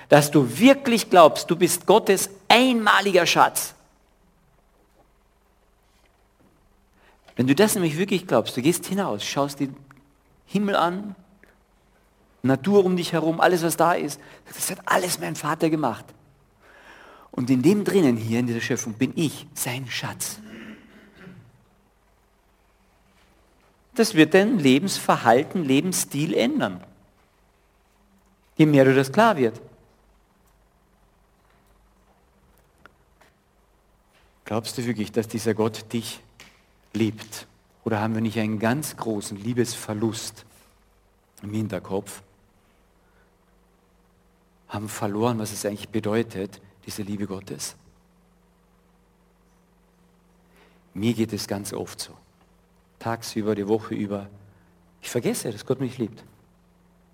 Dass 0.09 0.31
du 0.31 0.59
wirklich 0.59 1.09
glaubst, 1.09 1.49
du 1.49 1.55
bist 1.55 1.85
Gottes 1.85 2.29
einmaliger 2.47 3.25
Schatz. 3.25 3.75
Wenn 7.35 7.47
du 7.47 7.55
das 7.55 7.75
nämlich 7.75 7.97
wirklich 7.97 8.27
glaubst, 8.27 8.57
du 8.57 8.61
gehst 8.61 8.85
hinaus, 8.85 9.23
schaust 9.23 9.61
den 9.61 9.75
Himmel 10.45 10.75
an, 10.75 11.15
Natur 12.41 12.83
um 12.83 12.97
dich 12.97 13.13
herum, 13.13 13.39
alles 13.39 13.63
was 13.63 13.77
da 13.77 13.93
ist, 13.93 14.19
das 14.45 14.71
hat 14.71 14.79
alles 14.85 15.19
mein 15.19 15.35
Vater 15.35 15.69
gemacht. 15.69 16.05
Und 17.31 17.49
in 17.49 17.61
dem 17.61 17.83
drinnen 17.83 18.17
hier 18.17 18.39
in 18.39 18.47
dieser 18.47 18.61
Schöpfung 18.61 18.93
bin 18.93 19.13
ich 19.15 19.47
sein 19.53 19.87
Schatz. 19.87 20.39
Das 23.95 24.15
wird 24.15 24.33
dein 24.33 24.59
Lebensverhalten, 24.59 25.63
Lebensstil 25.63 26.33
ändern. 26.33 26.83
Je 28.57 28.65
mehr 28.65 28.85
du 28.85 28.95
das 28.95 29.11
klar 29.11 29.37
wird. 29.37 29.61
Glaubst 34.49 34.79
du 34.79 34.85
wirklich, 34.87 35.11
dass 35.11 35.27
dieser 35.27 35.53
Gott 35.53 35.93
dich 35.93 36.21
liebt? 36.93 37.45
Oder 37.83 37.99
haben 38.01 38.15
wir 38.15 38.21
nicht 38.21 38.39
einen 38.39 38.57
ganz 38.57 38.97
großen 38.97 39.37
Liebesverlust 39.37 40.43
im 41.43 41.53
Hinterkopf? 41.53 42.23
Haben 44.67 44.89
verloren, 44.89 45.37
was 45.37 45.51
es 45.51 45.67
eigentlich 45.67 45.89
bedeutet, 45.89 46.59
diese 46.87 47.03
Liebe 47.03 47.27
Gottes? 47.27 47.75
Mir 50.95 51.13
geht 51.13 51.31
es 51.31 51.47
ganz 51.47 51.71
oft 51.71 52.01
so. 52.01 52.13
Tagsüber, 52.97 53.53
die 53.53 53.67
Woche 53.67 53.93
über. 53.93 54.31
Ich 55.03 55.11
vergesse, 55.11 55.51
dass 55.51 55.63
Gott 55.63 55.79
mich 55.79 55.99
liebt. 55.99 56.23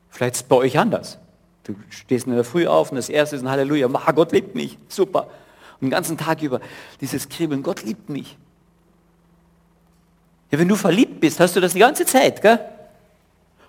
Vielleicht 0.10 0.36
ist 0.36 0.42
es 0.44 0.48
bei 0.48 0.56
euch 0.56 0.80
anders. 0.80 1.20
Du 1.66 1.76
stehst 1.90 2.28
in 2.28 2.34
der 2.34 2.46
Früh 2.46 2.66
auf 2.66 2.92
und 2.92 2.96
das 2.96 3.10
erste 3.10 3.36
ist 3.36 3.42
ein 3.42 3.50
Halleluja. 3.50 3.88
Gott 4.14 4.32
liebt 4.32 4.56
mich. 4.56 4.78
Super. 4.88 5.30
Und 5.76 5.82
den 5.82 5.90
ganzen 5.90 6.18
Tag 6.18 6.42
über 6.42 6.62
dieses 7.02 7.30
Kribbeln. 7.30 7.64
Gott 7.64 7.84
liebt 7.84 8.10
mich. 8.10 8.38
Ja, 10.52 10.60
wenn 10.60 10.68
du 10.68 10.76
verliebt 10.76 11.20
bist, 11.20 11.40
hast 11.40 11.56
du 11.56 11.60
das 11.60 11.74
die 11.74 11.80
ganze 11.80 12.06
Zeit, 12.06 12.42
gell? 12.42 12.60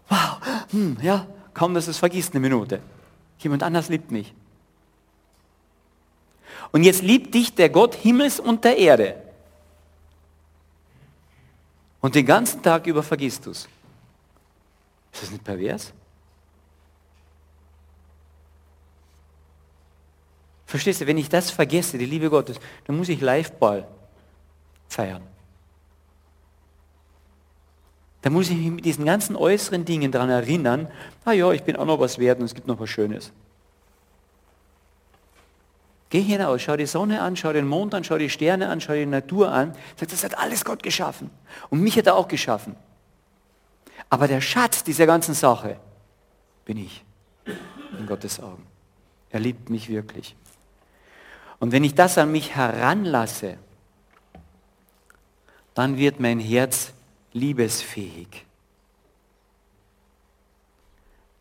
Wow, 0.09 0.39
hm, 0.71 0.99
ja, 1.03 1.27
kaum, 1.53 1.75
dass 1.75 1.87
du 1.87 1.91
es 1.91 1.99
vergisst, 1.99 2.33
eine 2.33 2.41
Minute. 2.41 2.81
Jemand 3.39 3.63
anders 3.63 3.89
liebt 3.89 4.11
mich. 4.11 4.33
Und 6.73 6.83
jetzt 6.83 7.03
liebt 7.03 7.35
dich 7.35 7.55
der 7.55 7.71
Gott 7.71 7.95
Himmels 7.95 8.39
und 8.39 8.65
der 8.65 8.77
Erde. 8.77 9.23
Und 12.01 12.15
den 12.15 12.27
ganzen 12.27 12.63
Tag 12.63 12.87
über 12.87 13.03
vergisst 13.03 13.47
du 13.47 13.51
es. 13.51 13.69
Ist 15.13 15.23
das 15.23 15.31
nicht 15.31 15.45
pervers? 15.45 15.93
Verstehst 20.67 21.01
du, 21.01 21.07
wenn 21.07 21.17
ich 21.17 21.29
das 21.29 21.51
vergesse, 21.51 21.97
die 21.97 22.07
Liebe 22.07 22.29
Gottes, 22.29 22.59
dann 22.85 22.97
muss 22.97 23.09
ich 23.09 23.21
Liveball 23.21 23.87
feiern. 24.89 25.23
Da 28.23 28.31
muss 28.31 28.51
ich 28.51 28.57
mich 28.57 28.71
mit 28.71 28.85
diesen 28.85 29.05
ganzen 29.05 29.37
äußeren 29.37 29.85
Dingen 29.85 30.11
daran 30.11 30.31
erinnern, 30.31 30.89
ah 31.25 31.31
ja, 31.31 31.53
ich 31.53 31.63
bin 31.63 31.77
auch 31.77 31.85
noch 31.85 32.01
was 32.01 32.19
wert 32.19 32.41
und 32.41 32.47
es 32.47 32.55
gibt 32.55 32.67
noch 32.67 32.81
was 32.81 32.91
Schönes. 32.91 33.33
Geh 36.11 36.21
hinaus, 36.21 36.63
schau 36.63 36.77
die 36.77 36.87
Sonne 36.87 37.21
an, 37.21 37.37
schau 37.37 37.53
den 37.53 37.69
Mond 37.69 37.95
an, 37.95 38.03
schau 38.03 38.19
die 38.19 38.31
Sterne 38.31 38.69
an, 38.69 38.81
schau 38.81 38.95
die 38.95 39.07
Natur 39.07 39.53
an. 39.53 39.77
Sag, 39.97 40.09
das 40.09 40.25
hat 40.25 40.39
alles 40.39 40.65
Gott 40.65 40.83
geschaffen. 40.83 41.31
Und 41.71 41.81
mich 41.81 41.97
hat 41.99 42.07
er 42.07 42.17
auch 42.17 42.27
geschaffen. 42.27 42.75
Aber 44.09 44.29
der 44.29 44.41
Schatz 44.41 44.83
dieser 44.83 45.07
ganzen 45.07 45.35
Sache 45.35 45.79
bin 46.65 46.79
ich 46.79 47.05
in 47.99 48.07
Gottes 48.07 48.41
Augen. 48.41 48.67
Er 49.31 49.41
liebt 49.41 49.69
mich 49.69 49.89
wirklich. 49.89 50.37
Und 51.59 51.73
wenn 51.73 51.85
ich 51.85 51.95
das 51.95 52.19
an 52.19 52.33
mich 52.33 52.55
heranlasse, 52.55 53.59
dann 55.75 55.97
wird 55.97 56.21
mein 56.21 56.41
Herz 56.41 56.93
liebesfähig. 57.33 58.45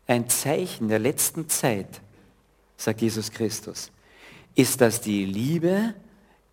Ein 0.08 0.30
Zeichen 0.30 0.88
der 0.88 1.00
letzten 1.00 1.50
Zeit, 1.50 2.02
sagt 2.78 3.02
Jesus 3.02 3.32
Christus, 3.32 3.92
ist, 4.54 4.82
dass 4.82 5.02
die 5.02 5.26
Liebe 5.26 5.94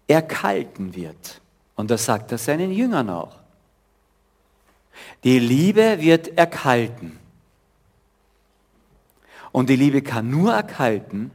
erkalten 0.06 0.94
wird. 0.94 1.40
Und 1.74 1.90
das 1.90 2.04
sagt 2.04 2.32
er 2.32 2.38
seinen 2.38 2.72
Jüngern 2.72 3.10
auch. 3.10 3.36
Die 5.24 5.38
Liebe 5.38 6.00
wird 6.00 6.38
erkalten. 6.38 7.18
Und 9.50 9.68
die 9.68 9.76
Liebe 9.76 10.02
kann 10.02 10.30
nur 10.30 10.54
erkalten, 10.54 11.30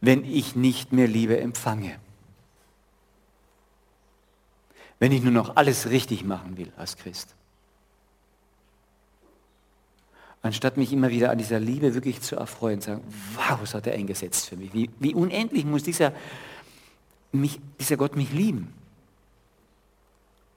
wenn 0.00 0.24
ich 0.24 0.56
nicht 0.56 0.92
mehr 0.92 1.08
Liebe 1.08 1.38
empfange. 1.38 1.98
Wenn 4.98 5.12
ich 5.12 5.22
nur 5.22 5.32
noch 5.32 5.56
alles 5.56 5.90
richtig 5.90 6.24
machen 6.24 6.56
will 6.56 6.72
als 6.76 6.96
Christ. 6.96 7.34
Anstatt 10.42 10.78
mich 10.78 10.92
immer 10.92 11.10
wieder 11.10 11.30
an 11.30 11.38
dieser 11.38 11.60
Liebe 11.60 11.94
wirklich 11.94 12.22
zu 12.22 12.36
erfreuen, 12.36 12.80
sagen, 12.80 13.02
wow, 13.34 13.58
was 13.60 13.74
hat 13.74 13.86
er 13.86 13.94
eingesetzt 13.94 14.48
für 14.48 14.56
mich? 14.56 14.72
Wie, 14.72 14.90
wie 14.98 15.14
unendlich 15.14 15.66
muss 15.66 15.82
dieser, 15.82 16.14
mich, 17.32 17.60
dieser 17.78 17.98
Gott 17.98 18.16
mich 18.16 18.32
lieben? 18.32 18.72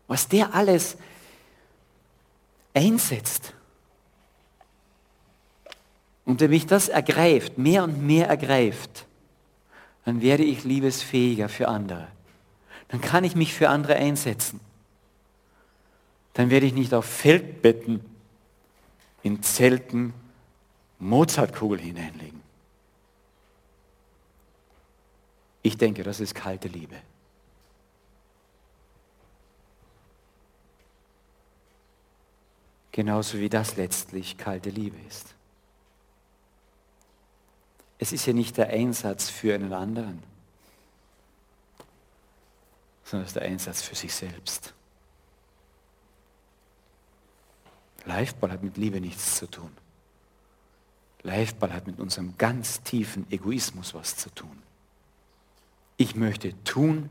Was 0.08 0.28
der 0.30 0.54
alles 0.54 0.98
einsetzt. 2.74 3.54
Und 6.26 6.40
wenn 6.40 6.50
mich 6.50 6.66
das 6.66 6.88
ergreift, 6.88 7.58
mehr 7.58 7.84
und 7.84 8.02
mehr 8.02 8.28
ergreift, 8.28 9.06
dann 10.06 10.22
werde 10.22 10.44
ich 10.44 10.64
liebesfähiger 10.64 11.50
für 11.50 11.68
andere. 11.68 12.08
Dann 12.90 13.02
kann 13.02 13.24
ich 13.24 13.36
mich 13.36 13.54
für 13.54 13.70
andere 13.70 13.96
einsetzen. 13.96 14.60
Dann 16.34 16.50
werde 16.50 16.66
ich 16.66 16.74
nicht 16.74 16.94
auf 16.94 17.06
Feldbetten 17.06 18.04
in 19.22 19.42
Zelten 19.42 20.14
Mozartkugel 21.00 21.80
hineinlegen. 21.80 22.42
Ich 25.62 25.78
denke, 25.78 26.04
das 26.04 26.20
ist 26.20 26.36
kalte 26.36 26.68
Liebe. 26.68 26.96
Genauso 32.92 33.40
wie 33.40 33.50
das 33.50 33.76
letztlich 33.76 34.38
kalte 34.38 34.70
Liebe 34.70 34.98
ist. 35.08 35.34
Es 38.04 38.12
ist 38.12 38.26
ja 38.26 38.34
nicht 38.34 38.58
der 38.58 38.68
Einsatz 38.68 39.30
für 39.30 39.56
einen 39.56 39.72
anderen, 39.72 40.22
sondern 43.06 43.24
es 43.24 43.30
ist 43.30 43.36
der 43.36 43.44
Einsatz 43.44 43.82
für 43.82 43.96
sich 43.96 44.14
selbst. 44.14 44.74
Liveball 48.04 48.52
hat 48.52 48.62
mit 48.62 48.76
Liebe 48.76 49.00
nichts 49.00 49.38
zu 49.38 49.50
tun. 49.50 49.72
Liveball 51.22 51.72
hat 51.72 51.88
mit 51.88 51.98
unserem 52.02 52.38
ganz 52.38 52.84
tiefen 52.84 53.26
Egoismus 53.32 53.94
was 53.94 54.18
zu 54.18 54.30
tun. 54.32 54.62
Ich 55.96 56.14
möchte 56.14 56.62
tun 56.66 57.10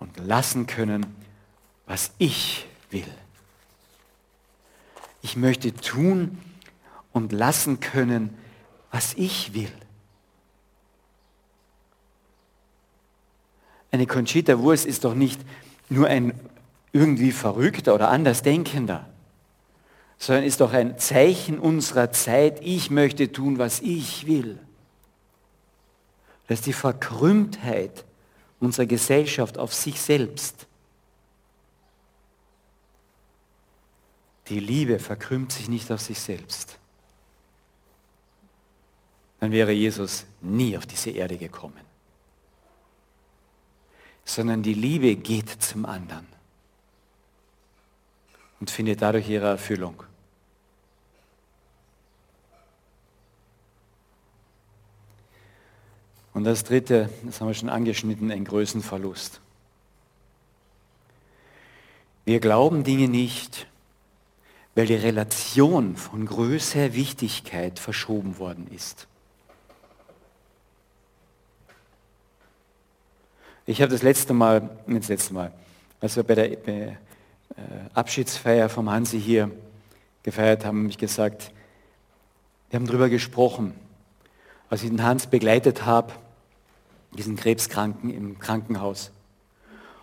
und 0.00 0.16
lassen 0.16 0.66
können, 0.66 1.06
was 1.86 2.10
ich 2.18 2.66
will. 2.90 3.14
Ich 5.22 5.36
möchte 5.36 5.72
tun 5.72 6.36
und 7.12 7.30
lassen 7.30 7.78
können, 7.78 8.36
was 8.90 9.14
ich 9.14 9.54
will. 9.54 9.70
Eine 13.90 14.06
Conchita 14.06 14.58
Wurst 14.58 14.86
ist 14.86 15.04
doch 15.04 15.14
nicht 15.14 15.40
nur 15.88 16.06
ein 16.06 16.38
irgendwie 16.92 17.32
Verrückter 17.32 17.94
oder 17.94 18.08
Andersdenkender, 18.10 19.08
sondern 20.18 20.44
ist 20.44 20.60
doch 20.60 20.72
ein 20.72 20.98
Zeichen 20.98 21.58
unserer 21.58 22.12
Zeit, 22.12 22.60
ich 22.62 22.90
möchte 22.90 23.32
tun, 23.32 23.58
was 23.58 23.80
ich 23.80 24.26
will. 24.26 24.58
Das 26.46 26.60
ist 26.60 26.66
die 26.66 26.72
Verkrümmtheit 26.72 28.04
unserer 28.58 28.86
Gesellschaft 28.86 29.56
auf 29.56 29.72
sich 29.72 30.00
selbst. 30.00 30.66
Die 34.48 34.60
Liebe 34.60 34.98
verkrümmt 34.98 35.52
sich 35.52 35.68
nicht 35.68 35.90
auf 35.92 36.00
sich 36.00 36.18
selbst. 36.18 36.76
Dann 39.38 39.52
wäre 39.52 39.72
Jesus 39.72 40.26
nie 40.40 40.76
auf 40.76 40.86
diese 40.86 41.10
Erde 41.10 41.36
gekommen 41.38 41.89
sondern 44.34 44.62
die 44.62 44.74
Liebe 44.74 45.16
geht 45.16 45.48
zum 45.48 45.84
anderen 45.84 46.26
und 48.60 48.70
findet 48.70 49.02
dadurch 49.02 49.28
ihre 49.28 49.48
Erfüllung. 49.48 50.04
Und 56.32 56.44
das 56.44 56.62
Dritte, 56.62 57.10
das 57.24 57.40
haben 57.40 57.48
wir 57.48 57.54
schon 57.54 57.68
angeschnitten, 57.68 58.30
ein 58.30 58.44
Größenverlust. 58.44 59.40
Wir 62.24 62.38
glauben 62.38 62.84
Dinge 62.84 63.08
nicht, 63.08 63.66
weil 64.76 64.86
die 64.86 64.94
Relation 64.94 65.96
von 65.96 66.24
Größe, 66.24 66.94
Wichtigkeit 66.94 67.80
verschoben 67.80 68.38
worden 68.38 68.68
ist. 68.68 69.08
Ich 73.70 73.80
habe 73.80 73.92
das 73.92 74.02
letzte 74.02 74.34
Mal, 74.34 74.68
das 74.88 75.06
letzte 75.06 75.32
Mal, 75.32 75.52
als 76.00 76.16
wir 76.16 76.24
bei 76.24 76.34
der 76.34 76.50
äh, 76.50 76.96
Abschiedsfeier 77.94 78.68
vom 78.68 78.90
Hansi 78.90 79.20
hier 79.20 79.48
gefeiert 80.24 80.64
haben, 80.64 80.86
mich 80.86 80.98
gesagt, 80.98 81.52
wir 82.68 82.80
haben 82.80 82.86
darüber 82.88 83.08
gesprochen, 83.08 83.74
als 84.70 84.82
ich 84.82 84.88
den 84.88 85.04
Hans 85.04 85.28
begleitet 85.28 85.86
habe, 85.86 86.12
diesen 87.16 87.36
Krebskranken 87.36 88.10
im 88.10 88.40
Krankenhaus. 88.40 89.12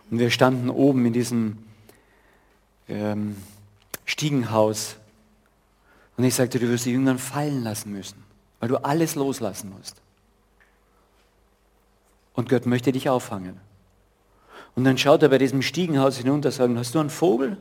Und 0.09 0.19
wir 0.19 0.31
standen 0.31 0.69
oben 0.69 1.05
in 1.05 1.11
diesem 1.11 1.57
ähm, 2.87 3.35
Stiegenhaus. 4.05 4.95
Und 6.15 6.23
ich 6.23 6.35
sagte, 6.35 6.57
du 6.57 6.69
wirst 6.69 6.85
die 6.85 6.91
Jüngern 6.91 7.19
fallen 7.19 7.63
lassen 7.63 7.91
müssen, 7.91 8.23
weil 8.61 8.69
du 8.69 8.77
alles 8.77 9.15
loslassen 9.15 9.73
musst. 9.77 10.01
Und 12.37 12.49
Gott 12.49 12.67
möchte 12.67 12.91
dich 12.91 13.09
auffangen. 13.09 13.59
Und 14.75 14.83
dann 14.83 14.99
schaut 14.99 15.23
er 15.23 15.29
bei 15.29 15.39
diesem 15.39 15.63
Stiegenhaus 15.63 16.17
hinunter 16.17 16.49
und 16.49 16.53
sagt, 16.53 16.77
hast 16.77 16.93
du 16.93 16.99
einen 16.99 17.09
Vogel? 17.09 17.57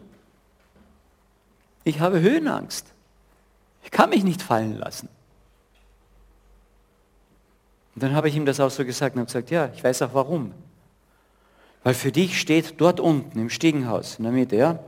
Ich 1.83 2.01
habe 2.01 2.21
Höhenangst. 2.21 2.93
Ich 3.85 3.91
kann 3.91 4.11
mich 4.11 4.23
nicht 4.23 4.43
fallen 4.43 4.77
lassen. 4.77 5.09
Und 7.95 8.03
dann 8.03 8.15
habe 8.15 8.29
ich 8.29 8.37
ihm 8.37 8.45
das 8.45 8.61
auch 8.61 8.71
so 8.71 8.85
gesagt 8.85 9.17
und 9.17 9.21
habe 9.21 9.27
gesagt, 9.27 9.51
ja, 9.51 9.71
ich 9.75 9.83
weiß 9.83 10.03
auch 10.03 10.13
warum. 10.13 10.53
Weil 11.83 11.95
für 11.95 12.13
dich 12.13 12.39
steht 12.39 12.79
dort 12.79 13.01
unten 13.01 13.39
im 13.39 13.49
Stiegenhaus 13.49 14.17
in 14.17 14.25
der 14.25 14.33
Mitte, 14.33 14.57
ja, 14.57 14.79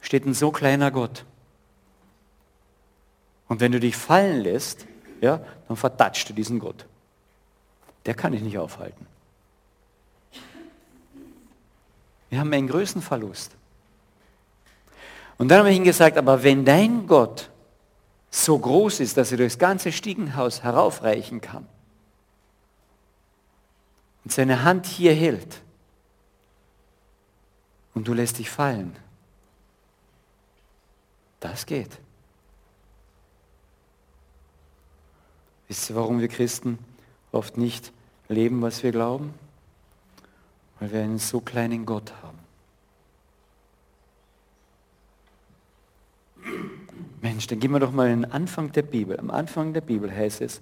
steht 0.00 0.26
ein 0.26 0.34
so 0.34 0.50
kleiner 0.50 0.90
Gott. 0.90 1.24
Und 3.46 3.60
wenn 3.60 3.70
du 3.70 3.78
dich 3.78 3.96
fallen 3.96 4.40
lässt, 4.40 4.84
ja, 5.20 5.44
dann 5.68 5.76
vertatscht 5.76 6.28
du 6.28 6.32
diesen 6.32 6.58
Gott. 6.58 6.86
Der 8.04 8.14
kann 8.14 8.32
dich 8.32 8.42
nicht 8.42 8.58
aufhalten. 8.58 9.11
Wir 12.32 12.40
haben 12.40 12.50
einen 12.54 12.66
Größenverlust. 12.66 13.54
Und 15.36 15.48
dann 15.48 15.58
habe 15.58 15.70
ich 15.70 15.76
ihm 15.76 15.84
gesagt, 15.84 16.16
aber 16.16 16.42
wenn 16.42 16.64
dein 16.64 17.06
Gott 17.06 17.50
so 18.30 18.58
groß 18.58 19.00
ist, 19.00 19.18
dass 19.18 19.32
er 19.32 19.36
durchs 19.36 19.58
ganze 19.58 19.92
Stiegenhaus 19.92 20.62
heraufreichen 20.62 21.42
kann, 21.42 21.66
und 24.24 24.32
seine 24.32 24.64
Hand 24.64 24.86
hier 24.86 25.12
hält 25.12 25.60
und 27.92 28.08
du 28.08 28.14
lässt 28.14 28.38
dich 28.38 28.48
fallen, 28.48 28.96
das 31.38 31.66
geht. 31.66 31.98
Wisst 35.68 35.90
ihr, 35.90 35.96
warum 35.96 36.18
wir 36.18 36.28
Christen 36.28 36.78
oft 37.30 37.58
nicht 37.58 37.92
leben, 38.28 38.62
was 38.62 38.82
wir 38.82 38.90
glauben? 38.90 39.34
Weil 40.82 40.90
wir 40.90 41.02
einen 41.02 41.20
so 41.20 41.40
kleinen 41.40 41.86
Gott 41.86 42.12
haben. 42.24 42.40
Mensch, 47.20 47.46
dann 47.46 47.60
gehen 47.60 47.70
wir 47.70 47.78
doch 47.78 47.92
mal 47.92 48.10
in 48.10 48.22
den 48.22 48.32
Anfang 48.32 48.72
der 48.72 48.82
Bibel. 48.82 49.16
Am 49.16 49.30
Anfang 49.30 49.72
der 49.74 49.80
Bibel 49.80 50.10
heißt 50.10 50.40
es, 50.40 50.60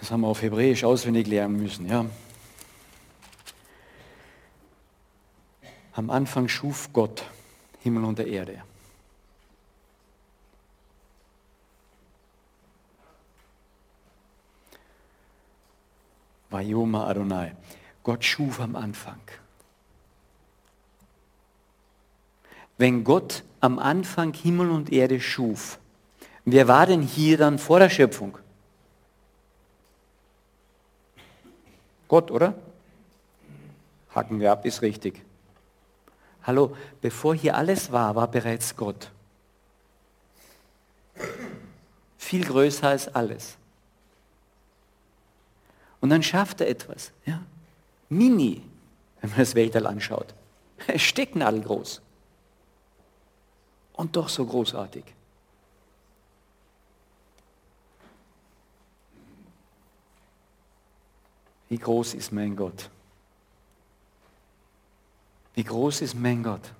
das 0.00 0.10
haben 0.10 0.22
wir 0.22 0.28
auf 0.28 0.40
Hebräisch 0.40 0.84
auswendig 0.84 1.26
lernen 1.26 1.58
müssen, 1.58 1.86
ja. 1.86 2.06
Am 5.92 6.08
Anfang 6.08 6.48
schuf 6.48 6.94
Gott 6.94 7.24
Himmel 7.82 8.04
und 8.04 8.20
Erde. 8.20 8.62
Vayoma 16.54 17.08
Adonai. 17.08 17.56
Gott 18.04 18.24
schuf 18.24 18.60
am 18.60 18.76
Anfang. 18.76 19.20
Wenn 22.78 23.02
Gott 23.02 23.42
am 23.60 23.78
Anfang 23.78 24.32
Himmel 24.32 24.70
und 24.70 24.92
Erde 24.92 25.20
schuf, 25.20 25.78
wer 26.44 26.68
war 26.68 26.86
denn 26.86 27.02
hier 27.02 27.38
dann 27.38 27.58
vor 27.58 27.80
der 27.80 27.90
Schöpfung? 27.90 28.38
Gott, 32.06 32.30
oder? 32.30 32.54
Hacken 34.14 34.38
wir 34.38 34.52
ab, 34.52 34.64
ist 34.64 34.82
richtig. 34.82 35.22
Hallo, 36.44 36.76
bevor 37.00 37.34
hier 37.34 37.56
alles 37.56 37.90
war, 37.90 38.14
war 38.14 38.28
bereits 38.28 38.76
Gott. 38.76 39.10
Viel 42.18 42.44
größer 42.44 42.88
als 42.88 43.12
alles. 43.12 43.56
Und 46.04 46.10
dann 46.10 46.22
schafft 46.22 46.60
er 46.60 46.68
etwas. 46.68 47.12
Ja? 47.24 47.40
Mini, 48.10 48.60
wenn 49.22 49.30
man 49.30 49.38
das 49.38 49.54
Weltall 49.54 49.86
anschaut. 49.86 50.34
Stecknadelgroß. 50.96 52.02
Und 53.94 54.14
doch 54.14 54.28
so 54.28 54.44
großartig. 54.44 55.02
Wie 61.70 61.78
groß 61.78 62.12
ist 62.12 62.32
mein 62.32 62.54
Gott? 62.54 62.90
Wie 65.54 65.64
groß 65.64 66.02
ist 66.02 66.14
mein 66.14 66.42
Gott? 66.42 66.70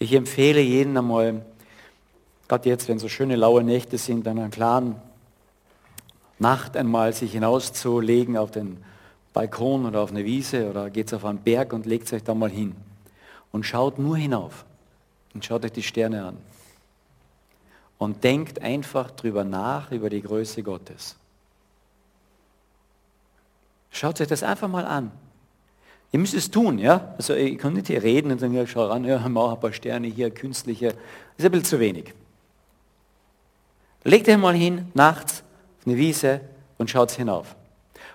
Ich 0.00 0.12
empfehle 0.14 0.60
jeden 0.60 0.96
einmal, 0.96 1.46
gerade 2.48 2.68
jetzt, 2.68 2.88
wenn 2.88 2.98
so 2.98 3.08
schöne 3.08 3.36
laue 3.36 3.62
Nächte 3.62 3.98
sind, 3.98 4.26
an 4.26 4.40
einer 4.40 4.50
klaren 4.50 5.00
Nacht 6.38 6.76
einmal 6.76 7.12
sich 7.12 7.32
hinauszulegen 7.32 8.36
auf 8.36 8.50
den 8.50 8.78
Balkon 9.32 9.86
oder 9.86 10.00
auf 10.00 10.10
eine 10.10 10.24
Wiese 10.24 10.68
oder 10.70 10.90
geht 10.90 11.12
auf 11.14 11.24
einen 11.24 11.38
Berg 11.38 11.72
und 11.72 11.86
legt 11.86 12.12
euch 12.12 12.22
da 12.22 12.34
mal 12.34 12.50
hin 12.50 12.74
und 13.52 13.64
schaut 13.64 13.98
nur 13.98 14.16
hinauf 14.16 14.64
und 15.32 15.44
schaut 15.44 15.64
euch 15.64 15.72
die 15.72 15.82
Sterne 15.82 16.24
an 16.24 16.36
und 17.98 18.24
denkt 18.24 18.60
einfach 18.60 19.10
drüber 19.12 19.44
nach, 19.44 19.92
über 19.92 20.10
die 20.10 20.22
Größe 20.22 20.62
Gottes. 20.62 21.16
Schaut 23.90 24.20
euch 24.20 24.26
das 24.26 24.42
einfach 24.42 24.68
mal 24.68 24.84
an. 24.84 25.12
Ihr 26.10 26.18
müsst 26.18 26.34
es 26.34 26.50
tun, 26.50 26.78
ja? 26.78 27.14
Also 27.16 27.34
ihr 27.34 27.56
könnt 27.56 27.76
nicht 27.76 27.86
hier 27.86 28.02
reden 28.02 28.32
und 28.32 28.40
sagen, 28.40 28.54
ja, 28.54 28.66
schau 28.66 28.86
ran, 28.86 29.04
ja, 29.04 29.28
mach 29.28 29.52
ein 29.52 29.60
paar 29.60 29.72
Sterne 29.72 30.08
hier, 30.08 30.30
künstliche. 30.30 30.88
Das 30.88 30.96
ist 31.38 31.44
ein 31.44 31.52
bisschen 31.52 31.64
zu 31.64 31.80
wenig. 31.80 32.12
Legt 34.02 34.28
euch 34.28 34.36
mal 34.36 34.54
hin, 34.54 34.90
nachts, 34.94 35.43
eine 35.86 35.96
Wiese 35.96 36.40
und 36.78 36.90
schaut 36.90 37.10
hinauf. 37.12 37.54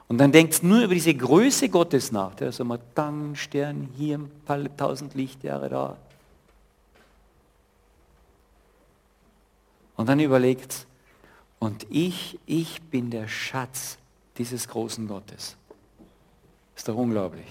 Und 0.07 0.17
dann 0.17 0.31
denkt 0.31 0.63
nur 0.63 0.83
über 0.83 0.93
diese 0.95 1.13
Größe 1.13 1.69
Gottes 1.69 2.11
nach. 2.11 2.33
Der 2.35 2.51
so 2.51 2.65
mal 2.65 2.79
dann 2.95 3.35
Stern 3.35 3.89
hier, 3.95 4.17
ein 4.17 4.29
paar 4.45 4.75
tausend 4.75 5.13
Lichtjahre 5.13 5.69
da. 5.69 5.97
Und 9.95 10.09
dann 10.09 10.19
überlegt, 10.19 10.87
und 11.59 11.85
ich, 11.89 12.39
ich 12.45 12.81
bin 12.81 13.11
der 13.11 13.27
Schatz 13.27 13.97
dieses 14.37 14.67
großen 14.67 15.07
Gottes. 15.07 15.57
Ist 16.75 16.87
doch 16.87 16.95
unglaublich. 16.95 17.45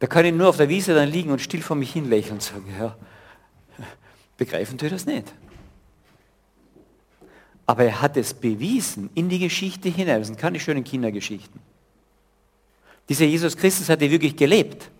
Da 0.00 0.06
kann 0.06 0.24
ich 0.24 0.34
nur 0.34 0.48
auf 0.48 0.56
der 0.56 0.68
Wiese 0.68 0.94
dann 0.94 1.08
liegen 1.08 1.30
und 1.30 1.40
still 1.40 1.62
vor 1.62 1.76
mich 1.76 1.92
hin 1.92 2.08
lächeln 2.08 2.34
und 2.34 2.42
sagen, 2.42 2.64
ja, 2.78 2.96
begreifen 4.36 4.76
tue 4.76 4.88
das 4.88 5.06
nicht. 5.06 5.32
Aber 7.66 7.84
er 7.84 8.00
hat 8.00 8.16
es 8.16 8.34
bewiesen 8.34 9.10
in 9.14 9.28
die 9.28 9.38
Geschichte 9.38 9.88
hinein. 9.88 10.18
Das 10.18 10.28
sind 10.28 10.38
keine 10.38 10.60
schönen 10.60 10.84
Kindergeschichten. 10.84 11.60
Dieser 13.08 13.24
Jesus 13.24 13.56
Christus 13.56 13.88
hat 13.88 14.02
er 14.02 14.10
wirklich 14.10 14.36
gelebt. 14.36 14.90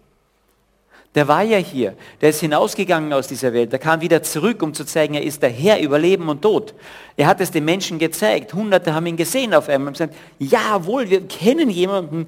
Der 1.15 1.29
war 1.29 1.43
ja 1.43 1.59
hier. 1.59 1.95
Der 2.21 2.31
ist 2.31 2.41
hinausgegangen 2.41 3.13
aus 3.13 3.29
dieser 3.29 3.53
Welt. 3.53 3.71
Der 3.71 3.79
kam 3.79 4.01
wieder 4.01 4.23
zurück, 4.23 4.63
um 4.63 4.75
zu 4.75 4.85
zeigen, 4.85 5.15
er 5.15 5.23
ist 5.23 5.43
der 5.43 5.51
Herr 5.51 5.81
über 5.81 5.99
Leben 5.99 6.29
und 6.29 6.43
Tod. 6.43 6.75
Er 7.17 7.29
hat 7.29 7.41
es 7.41 7.53
den 7.53 7.65
Menschen 7.65 7.99
gezeigt. 7.99 8.53
Hunderte 8.53 8.95
haben 8.95 9.07
ihn 9.07 9.17
gesehen 9.17 9.55
auf 9.55 9.69
einmal 9.69 9.89
und 9.89 9.95
gesagt, 9.95 10.15
jawohl, 10.39 11.09
wir 11.09 11.27
kennen 11.29 11.71
jemanden, 11.71 12.27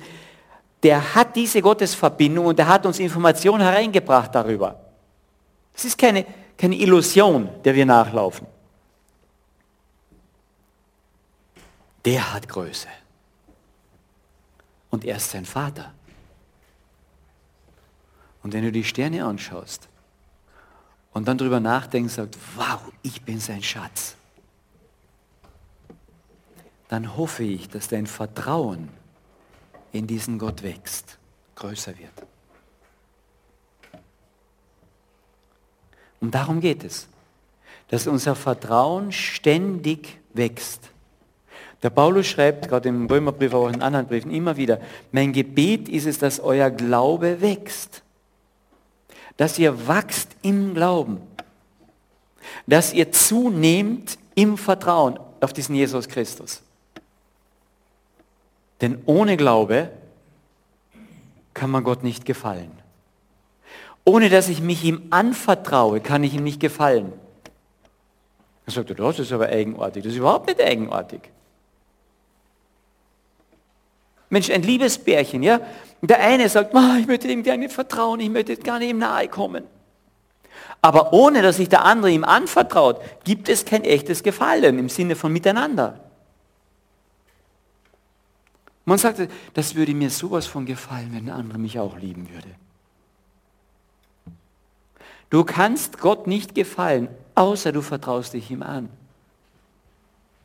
der 0.83 1.17
hat 1.17 1.35
diese 1.35 1.61
Gottesverbindung 1.63 2.47
und 2.47 2.59
der 2.59 2.69
hat 2.69 2.87
uns 2.87 3.01
Informationen 3.01 3.63
hereingebracht 3.63 4.33
darüber. 4.33 4.79
Es 5.75 5.85
ist 5.85 5.99
keine, 5.99 6.25
keine 6.57 6.77
Illusion, 6.77 7.49
der 7.65 7.75
wir 7.75 7.87
nachlaufen. 7.87 8.47
Der 12.07 12.33
hat 12.33 12.49
Größe. 12.49 12.89
Und 14.91 15.05
er 15.05 15.17
ist 15.17 15.31
sein 15.31 15.45
Vater. 15.45 15.93
Und 18.45 18.53
wenn 18.53 18.63
du 18.63 18.71
die 18.71 18.85
Sterne 18.85 19.25
anschaust 19.25 19.89
und 21.13 21.27
dann 21.27 21.37
darüber 21.37 21.59
nachdenkst, 21.59 22.15
sagst, 22.15 22.39
wow, 22.55 22.81
ich 23.03 23.23
bin 23.23 23.41
sein 23.41 23.61
Schatz, 23.61 24.15
dann 26.87 27.17
hoffe 27.17 27.43
ich, 27.43 27.69
dass 27.69 27.89
dein 27.89 28.07
Vertrauen 28.07 28.89
in 29.91 30.07
diesen 30.07 30.39
Gott 30.39 30.63
wächst, 30.63 31.19
größer 31.57 31.99
wird. 31.99 32.13
Und 36.21 36.33
darum 36.33 36.61
geht 36.61 36.85
es, 36.85 37.09
dass 37.89 38.07
unser 38.07 38.37
Vertrauen 38.37 39.11
ständig 39.11 40.21
wächst. 40.33 40.91
Der 41.83 41.91
Paulus 41.91 42.27
schreibt, 42.27 42.69
gerade 42.69 42.89
im 42.89 43.07
Römerbrief, 43.07 43.53
aber 43.53 43.67
auch 43.67 43.73
in 43.73 43.83
anderen 43.83 44.07
Briefen, 44.07 44.31
immer 44.31 44.57
wieder, 44.57 44.81
mein 45.13 45.33
Gebet 45.33 45.89
ist 45.89 46.07
es, 46.07 46.19
dass 46.19 46.41
euer 46.41 46.71
Glaube 46.71 47.41
wächst. 47.41 48.03
Dass 49.37 49.59
ihr 49.59 49.87
wachst 49.87 50.31
im 50.43 50.75
Glauben. 50.75 51.21
Dass 52.67 52.93
ihr 52.93 53.13
zunehmt 53.13 54.19
im 54.35 54.57
Vertrauen 54.57 55.19
auf 55.41 55.53
diesen 55.53 55.75
Jesus 55.75 56.09
Christus. 56.09 56.63
Denn 58.81 59.03
ohne 59.07 59.37
Glaube 59.37 59.91
kann 61.55 61.71
man 61.71 61.85
Gott 61.85 62.03
nicht 62.03 62.25
gefallen. 62.25 62.71
Ohne 64.05 64.29
dass 64.29 64.49
ich 64.49 64.61
mich 64.61 64.85
ihm 64.85 65.03
anvertraue, 65.11 66.01
kann 66.01 66.23
ich 66.23 66.35
ihm 66.35 66.45
nicht 66.45 66.61
gefallen. 66.61 67.13
Er, 68.67 68.85
das 68.85 69.19
ist 69.19 69.33
aber 69.33 69.49
eigenartig. 69.49 70.03
Das 70.03 70.13
ist 70.13 70.19
überhaupt 70.19 70.47
nicht 70.47 70.61
eigenartig. 70.61 71.21
Mensch, 74.29 74.51
ein 74.51 74.63
Liebesbärchen, 74.63 75.43
ja? 75.43 75.61
Der 76.03 76.21
eine 76.21 76.49
sagt, 76.49 76.75
oh, 76.75 76.97
ich 76.99 77.07
möchte 77.07 77.29
ihm 77.29 77.41
nicht 77.41 77.73
vertrauen, 77.73 78.21
ich 78.21 78.31
möchte 78.31 78.57
gar 78.57 78.79
nicht 78.79 78.91
ihm 78.91 78.99
nahe 78.99 79.29
kommen. 79.29 79.65
Aber 80.83 81.13
ohne 81.13 81.43
dass 81.43 81.57
sich 81.57 81.69
der 81.69 81.85
andere 81.85 82.11
ihm 82.11 82.25
anvertraut, 82.25 83.01
gibt 83.25 83.49
es 83.49 83.65
kein 83.65 83.85
echtes 83.85 84.23
Gefallen 84.23 84.79
im 84.79 84.89
Sinne 84.89 85.17
von 85.17 85.33
miteinander. 85.33 86.01
Man 88.85 88.99
sagte, 88.99 89.29
das 89.55 89.75
würde 89.75 89.95
mir 89.95 90.11
sowas 90.11 90.47
von 90.47 90.65
gefallen, 90.65 91.11
wenn 91.13 91.27
der 91.27 91.35
andere 91.35 91.59
mich 91.59 91.79
auch 91.79 91.99
lieben 91.99 92.29
würde. 92.31 92.49
Du 95.29 95.43
kannst 95.43 95.99
Gott 95.99 96.29
nicht 96.29 96.55
gefallen, 96.55 97.09
außer 97.35 97.73
du 97.73 97.83
vertraust 97.83 98.35
dich 98.35 98.51
ihm 98.51 98.63
an. 98.63 98.89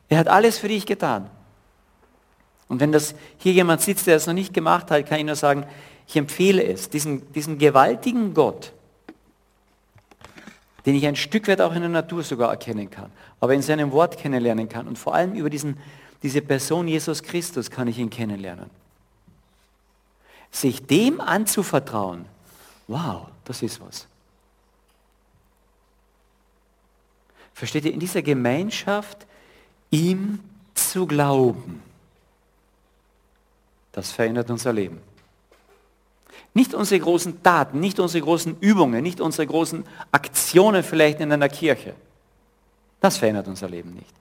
Er 0.08 0.18
hat 0.18 0.28
alles 0.28 0.58
für 0.58 0.68
dich 0.68 0.86
getan. 0.86 1.30
Und 2.72 2.80
wenn 2.80 2.90
das 2.90 3.14
hier 3.38 3.52
jemand 3.52 3.82
sitzt, 3.82 4.06
der 4.06 4.16
es 4.16 4.26
noch 4.26 4.34
nicht 4.34 4.54
gemacht 4.54 4.90
hat, 4.90 5.06
kann 5.06 5.18
ich 5.18 5.26
nur 5.26 5.36
sagen, 5.36 5.66
ich 6.08 6.16
empfehle 6.16 6.64
es, 6.64 6.90
diesen, 6.90 7.32
diesen 7.32 7.58
gewaltigen 7.58 8.34
Gott 8.34 8.72
den 10.86 10.96
ich 10.96 11.06
ein 11.06 11.16
Stück 11.16 11.48
weit 11.48 11.60
auch 11.60 11.74
in 11.74 11.80
der 11.80 11.90
Natur 11.90 12.22
sogar 12.22 12.50
erkennen 12.50 12.90
kann, 12.90 13.10
aber 13.40 13.54
in 13.54 13.62
seinem 13.62 13.92
Wort 13.92 14.18
kennenlernen 14.18 14.68
kann. 14.68 14.88
Und 14.88 14.98
vor 14.98 15.14
allem 15.14 15.34
über 15.34 15.50
diesen, 15.50 15.78
diese 16.22 16.42
Person 16.42 16.88
Jesus 16.88 17.22
Christus 17.22 17.70
kann 17.70 17.88
ich 17.88 17.98
ihn 17.98 18.10
kennenlernen. 18.10 18.70
Sich 20.50 20.84
dem 20.84 21.20
anzuvertrauen, 21.20 22.26
wow, 22.88 23.28
das 23.44 23.62
ist 23.62 23.80
was. 23.80 24.06
Versteht 27.54 27.84
ihr, 27.84 27.92
in 27.92 28.00
dieser 28.00 28.22
Gemeinschaft 28.22 29.26
ihm 29.90 30.40
zu 30.74 31.06
glauben, 31.06 31.80
das 33.92 34.10
verändert 34.10 34.50
unser 34.50 34.72
Leben. 34.72 35.00
Nicht 36.54 36.74
unsere 36.74 37.00
großen 37.00 37.42
Taten, 37.42 37.80
nicht 37.80 37.98
unsere 37.98 38.24
großen 38.24 38.58
Übungen, 38.60 39.02
nicht 39.02 39.20
unsere 39.20 39.46
großen 39.46 39.84
Aktionen 40.10 40.82
vielleicht 40.82 41.20
in 41.20 41.32
einer 41.32 41.48
Kirche. 41.48 41.94
Das 43.00 43.16
verändert 43.16 43.48
unser 43.48 43.68
Leben 43.68 43.94
nicht. 43.94 44.14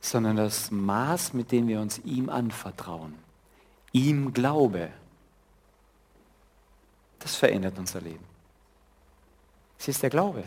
Sondern 0.00 0.36
das 0.36 0.70
Maß, 0.70 1.34
mit 1.34 1.52
dem 1.52 1.68
wir 1.68 1.80
uns 1.80 1.98
ihm 1.98 2.28
anvertrauen, 2.28 3.14
ihm 3.92 4.32
Glaube, 4.32 4.90
das 7.18 7.34
verändert 7.34 7.78
unser 7.78 8.00
Leben. 8.00 8.24
Es 9.78 9.88
ist 9.88 10.02
der 10.02 10.10
Glaube. 10.10 10.44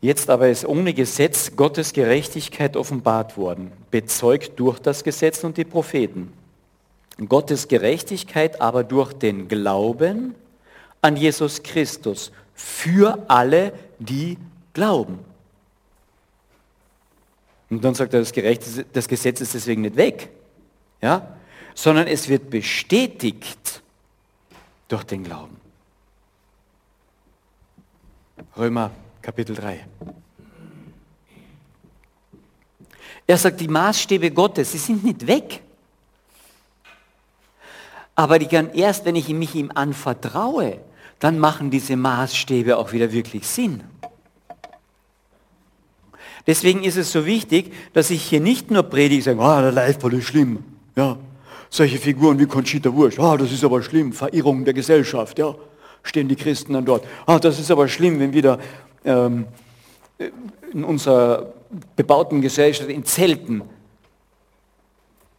Jetzt 0.00 0.30
aber 0.30 0.48
ist 0.48 0.64
ohne 0.64 0.94
Gesetz 0.94 1.56
Gottes 1.56 1.92
Gerechtigkeit 1.92 2.76
offenbart 2.76 3.36
worden, 3.36 3.72
bezeugt 3.90 4.58
durch 4.60 4.78
das 4.78 5.02
Gesetz 5.02 5.42
und 5.42 5.56
die 5.56 5.64
Propheten. 5.64 6.32
Gottes 7.28 7.66
Gerechtigkeit 7.66 8.60
aber 8.60 8.84
durch 8.84 9.12
den 9.12 9.48
Glauben 9.48 10.36
an 11.02 11.16
Jesus 11.16 11.62
Christus 11.64 12.30
für 12.54 13.24
alle, 13.28 13.72
die 13.98 14.38
glauben. 14.72 15.18
Und 17.70 17.84
dann 17.84 17.94
sagt 17.94 18.14
er, 18.14 18.20
das, 18.20 18.32
Gerecht, 18.32 18.64
das 18.92 19.08
Gesetz 19.08 19.40
ist 19.40 19.54
deswegen 19.54 19.82
nicht 19.82 19.96
weg, 19.96 20.30
ja? 21.02 21.36
sondern 21.74 22.06
es 22.06 22.28
wird 22.28 22.50
bestätigt 22.50 23.82
durch 24.86 25.04
den 25.04 25.24
Glauben. 25.24 25.56
Römer 28.56 28.90
Kapitel 29.28 29.56
3. 29.56 29.84
Er 33.26 33.36
sagt, 33.36 33.60
die 33.60 33.68
Maßstäbe 33.68 34.30
Gottes, 34.30 34.72
sie 34.72 34.78
sind 34.78 35.04
nicht 35.04 35.26
weg. 35.26 35.60
Aber 38.14 38.38
die 38.38 38.46
kann 38.46 38.72
erst, 38.72 39.04
wenn 39.04 39.16
ich 39.16 39.28
mich 39.28 39.54
ihm 39.54 39.70
anvertraue, 39.74 40.78
dann 41.18 41.38
machen 41.38 41.70
diese 41.70 41.94
Maßstäbe 41.94 42.78
auch 42.78 42.92
wieder 42.92 43.12
wirklich 43.12 43.46
Sinn. 43.46 43.84
Deswegen 46.46 46.82
ist 46.82 46.96
es 46.96 47.12
so 47.12 47.26
wichtig, 47.26 47.74
dass 47.92 48.08
ich 48.08 48.22
hier 48.22 48.40
nicht 48.40 48.70
nur 48.70 48.84
predige, 48.84 49.22
sage, 49.22 49.42
ah, 49.42 49.60
der 49.60 49.72
Liveball 49.72 50.14
ist 50.14 50.24
schlimm. 50.24 50.64
Ja, 50.96 51.18
solche 51.68 51.98
Figuren 51.98 52.38
wie 52.38 52.46
Conchita 52.46 52.90
Wurst, 52.94 53.20
ah, 53.20 53.36
das 53.36 53.52
ist 53.52 53.62
aber 53.62 53.82
schlimm, 53.82 54.14
Verirrung 54.14 54.64
der 54.64 54.72
Gesellschaft, 54.72 55.38
ja, 55.38 55.54
stehen 56.02 56.28
die 56.28 56.36
Christen 56.36 56.72
dann 56.72 56.86
dort. 56.86 57.04
Ah, 57.26 57.38
das 57.38 57.58
ist 57.58 57.70
aber 57.70 57.88
schlimm, 57.88 58.20
wenn 58.20 58.32
wieder 58.32 58.58
ähm, 59.08 59.46
in 60.72 60.84
unserer 60.84 61.52
bebauten 61.96 62.40
Gesellschaft 62.40 62.88
in 62.90 63.04
Zelten 63.04 63.62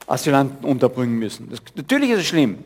Asylanten 0.08 0.66
unterbringen 0.66 1.20
müssen. 1.20 1.50
Das, 1.50 1.60
natürlich 1.76 2.10
ist 2.10 2.20
es 2.20 2.28
schlimm. 2.28 2.64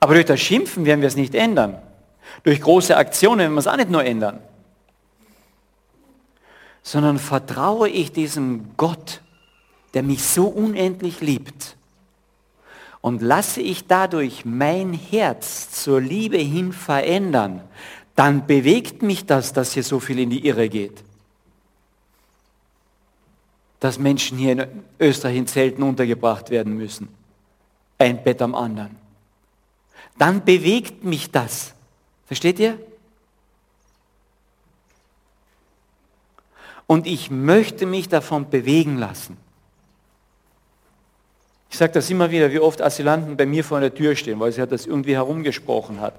Aber 0.00 0.14
durch 0.14 0.26
das 0.26 0.40
Schimpfen 0.40 0.84
werden 0.84 1.00
wir 1.00 1.06
es 1.06 1.14
nicht 1.14 1.34
ändern. 1.34 1.80
Durch 2.42 2.60
große 2.60 2.96
Aktionen 2.96 3.38
werden 3.38 3.54
wir 3.54 3.60
es 3.60 3.68
auch 3.68 3.76
nicht 3.76 3.90
nur 3.90 4.04
ändern. 4.04 4.40
Sondern 6.82 7.20
vertraue 7.20 7.88
ich 7.88 8.10
diesem 8.10 8.76
Gott, 8.76 9.20
der 9.94 10.02
mich 10.02 10.24
so 10.24 10.46
unendlich 10.46 11.20
liebt, 11.20 11.76
und 13.02 13.20
lasse 13.20 13.60
ich 13.60 13.86
dadurch 13.86 14.46
mein 14.46 14.94
Herz 14.94 15.70
zur 15.82 16.00
Liebe 16.00 16.38
hin 16.38 16.72
verändern, 16.72 17.60
dann 18.14 18.46
bewegt 18.46 19.02
mich 19.02 19.26
das, 19.26 19.52
dass 19.52 19.74
hier 19.74 19.82
so 19.82 20.00
viel 20.00 20.20
in 20.20 20.30
die 20.30 20.46
Irre 20.46 20.68
geht. 20.68 21.02
Dass 23.80 23.98
Menschen 23.98 24.38
hier 24.38 24.52
in 24.52 24.84
Österreich 25.00 25.36
in 25.36 25.46
Zelten 25.48 25.82
untergebracht 25.82 26.50
werden 26.50 26.76
müssen. 26.76 27.08
Ein 27.98 28.22
Bett 28.22 28.40
am 28.40 28.54
anderen. 28.54 28.96
Dann 30.16 30.44
bewegt 30.44 31.02
mich 31.02 31.30
das. 31.32 31.74
Versteht 32.26 32.60
ihr? 32.60 32.78
Und 36.86 37.06
ich 37.06 37.30
möchte 37.30 37.84
mich 37.86 38.08
davon 38.08 38.48
bewegen 38.48 38.98
lassen. 38.98 39.36
Ich 41.72 41.78
sage 41.78 41.94
das 41.94 42.10
immer 42.10 42.30
wieder, 42.30 42.52
wie 42.52 42.60
oft 42.60 42.82
Asylanten 42.82 43.34
bei 43.34 43.46
mir 43.46 43.64
vor 43.64 43.80
der 43.80 43.94
Tür 43.94 44.14
stehen, 44.14 44.38
weil 44.38 44.52
sie 44.52 44.60
halt 44.60 44.72
das 44.72 44.84
irgendwie 44.84 45.14
herumgesprochen 45.14 46.02
hat. 46.02 46.12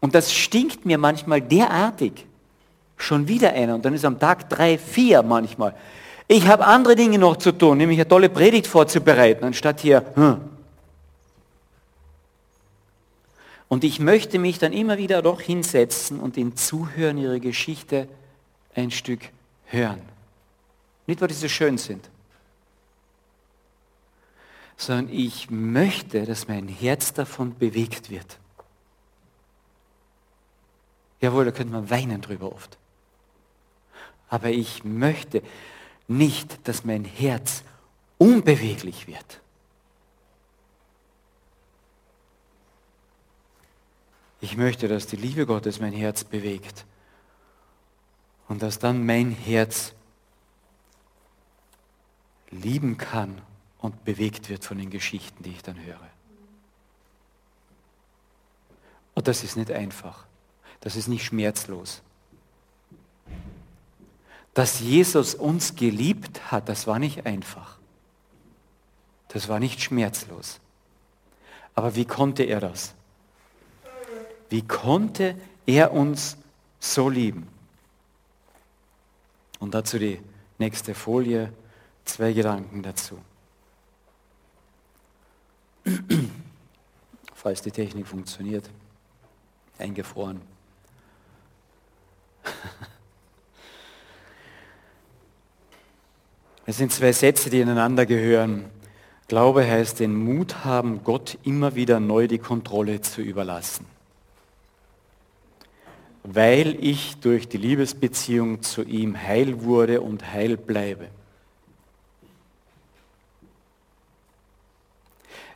Und 0.00 0.16
das 0.16 0.34
stinkt 0.34 0.84
mir 0.84 0.98
manchmal 0.98 1.40
derartig. 1.40 2.26
Schon 2.96 3.28
wieder 3.28 3.52
einer. 3.52 3.76
Und 3.76 3.84
dann 3.84 3.94
ist 3.94 4.04
am 4.04 4.18
Tag 4.18 4.50
drei, 4.50 4.78
vier 4.78 5.22
manchmal. 5.22 5.76
Ich 6.26 6.48
habe 6.48 6.66
andere 6.66 6.96
Dinge 6.96 7.20
noch 7.20 7.36
zu 7.36 7.52
tun, 7.52 7.78
nämlich 7.78 8.00
eine 8.00 8.08
tolle 8.08 8.28
Predigt 8.28 8.66
vorzubereiten, 8.66 9.44
anstatt 9.44 9.78
hier. 9.78 10.04
Hm. 10.16 10.40
Und 13.68 13.84
ich 13.84 14.00
möchte 14.00 14.40
mich 14.40 14.58
dann 14.58 14.72
immer 14.72 14.98
wieder 14.98 15.22
doch 15.22 15.40
hinsetzen 15.40 16.18
und 16.18 16.34
den 16.34 16.56
Zuhören 16.56 17.16
ihre 17.16 17.38
Geschichte 17.38 18.08
ein 18.74 18.90
Stück 18.90 19.20
hören. 19.66 20.02
Nicht, 21.06 21.20
weil 21.20 21.28
die 21.28 21.34
so 21.34 21.46
schön 21.46 21.78
sind, 21.78 22.08
sondern 24.86 25.14
ich 25.14 25.50
möchte, 25.50 26.24
dass 26.24 26.48
mein 26.48 26.68
Herz 26.68 27.12
davon 27.12 27.56
bewegt 27.56 28.10
wird. 28.10 28.38
Jawohl, 31.20 31.44
da 31.44 31.50
könnte 31.52 31.72
man 31.72 31.88
weinen 31.88 32.20
drüber 32.20 32.52
oft. 32.52 32.78
Aber 34.28 34.48
ich 34.48 34.82
möchte 34.82 35.42
nicht, 36.08 36.66
dass 36.66 36.84
mein 36.84 37.04
Herz 37.04 37.62
unbeweglich 38.18 39.06
wird. 39.06 39.40
Ich 44.40 44.56
möchte, 44.56 44.88
dass 44.88 45.06
die 45.06 45.16
Liebe 45.16 45.46
Gottes 45.46 45.78
mein 45.78 45.92
Herz 45.92 46.24
bewegt 46.24 46.84
und 48.48 48.62
dass 48.62 48.80
dann 48.80 49.06
mein 49.06 49.30
Herz 49.30 49.94
lieben 52.50 52.98
kann 52.98 53.40
und 53.82 54.04
bewegt 54.04 54.48
wird 54.48 54.64
von 54.64 54.78
den 54.78 54.90
Geschichten, 54.90 55.42
die 55.42 55.50
ich 55.50 55.62
dann 55.62 55.78
höre. 55.84 55.98
Und 59.14 59.28
das 59.28 59.44
ist 59.44 59.56
nicht 59.56 59.70
einfach. 59.70 60.24
Das 60.80 60.96
ist 60.96 61.08
nicht 61.08 61.24
schmerzlos. 61.24 62.00
Dass 64.54 64.80
Jesus 64.80 65.34
uns 65.34 65.74
geliebt 65.74 66.52
hat, 66.52 66.68
das 66.68 66.86
war 66.86 66.98
nicht 66.98 67.26
einfach. 67.26 67.78
Das 69.28 69.48
war 69.48 69.58
nicht 69.58 69.82
schmerzlos. 69.82 70.60
Aber 71.74 71.96
wie 71.96 72.04
konnte 72.04 72.44
er 72.44 72.60
das? 72.60 72.94
Wie 74.48 74.62
konnte 74.62 75.36
er 75.66 75.92
uns 75.92 76.36
so 76.78 77.08
lieben? 77.08 77.48
Und 79.58 79.74
dazu 79.74 79.98
die 79.98 80.20
nächste 80.58 80.94
Folie, 80.94 81.52
zwei 82.04 82.32
Gedanken 82.32 82.82
dazu. 82.82 83.18
falls 87.34 87.62
die 87.62 87.70
Technik 87.70 88.06
funktioniert. 88.06 88.68
Eingefroren. 89.78 90.40
Es 96.64 96.76
sind 96.76 96.92
zwei 96.92 97.12
Sätze, 97.12 97.50
die 97.50 97.60
ineinander 97.60 98.06
gehören. 98.06 98.66
Glaube 99.26 99.66
heißt 99.66 99.98
den 99.98 100.14
Mut 100.14 100.64
haben, 100.64 101.02
Gott 101.02 101.36
immer 101.42 101.74
wieder 101.74 101.98
neu 101.98 102.28
die 102.28 102.38
Kontrolle 102.38 103.00
zu 103.00 103.20
überlassen. 103.20 103.84
Weil 106.22 106.76
ich 106.78 107.16
durch 107.16 107.48
die 107.48 107.56
Liebesbeziehung 107.56 108.62
zu 108.62 108.84
ihm 108.84 109.20
heil 109.20 109.64
wurde 109.64 110.02
und 110.02 110.32
heil 110.32 110.56
bleibe. 110.56 111.08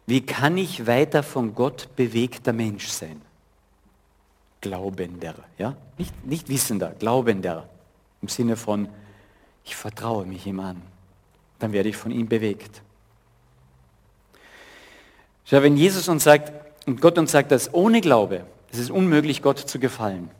Wie 0.06 0.24
kann 0.24 0.56
ich 0.56 0.86
weiter 0.86 1.22
von 1.22 1.54
Gott 1.54 1.88
bewegter 1.96 2.52
Mensch 2.52 2.88
sein? 2.88 3.20
Glaubender, 4.60 5.34
ja? 5.58 5.76
Nicht, 5.98 6.24
nicht 6.24 6.48
wissender, 6.48 6.90
glaubender. 6.98 7.68
Im 8.22 8.28
Sinne 8.28 8.56
von, 8.56 8.88
ich 9.64 9.74
vertraue 9.74 10.24
mich 10.24 10.46
ihm 10.46 10.60
an. 10.60 10.80
Dann 11.58 11.72
werde 11.72 11.88
ich 11.88 11.96
von 11.96 12.12
ihm 12.12 12.28
bewegt. 12.28 12.82
Schau, 15.44 15.62
wenn 15.62 15.76
Jesus 15.76 16.08
uns 16.08 16.24
sagt, 16.24 16.52
und 16.86 17.00
Gott 17.00 17.18
uns 17.18 17.32
sagt, 17.32 17.50
dass 17.50 17.72
ohne 17.74 18.00
Glaube, 18.00 18.46
es 18.70 18.78
ist 18.78 18.90
unmöglich, 18.90 19.42
Gott 19.42 19.58
zu 19.58 19.78
gefallen. 19.78 20.30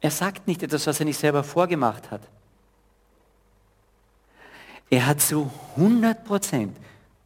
Er 0.00 0.10
sagt 0.10 0.46
nicht 0.46 0.62
etwas, 0.62 0.86
was 0.86 1.00
er 1.00 1.06
nicht 1.06 1.18
selber 1.18 1.42
vorgemacht 1.42 2.10
hat. 2.10 2.20
Er 4.90 5.06
hat 5.06 5.20
zu 5.20 5.50
100 5.76 6.24
Prozent 6.24 6.76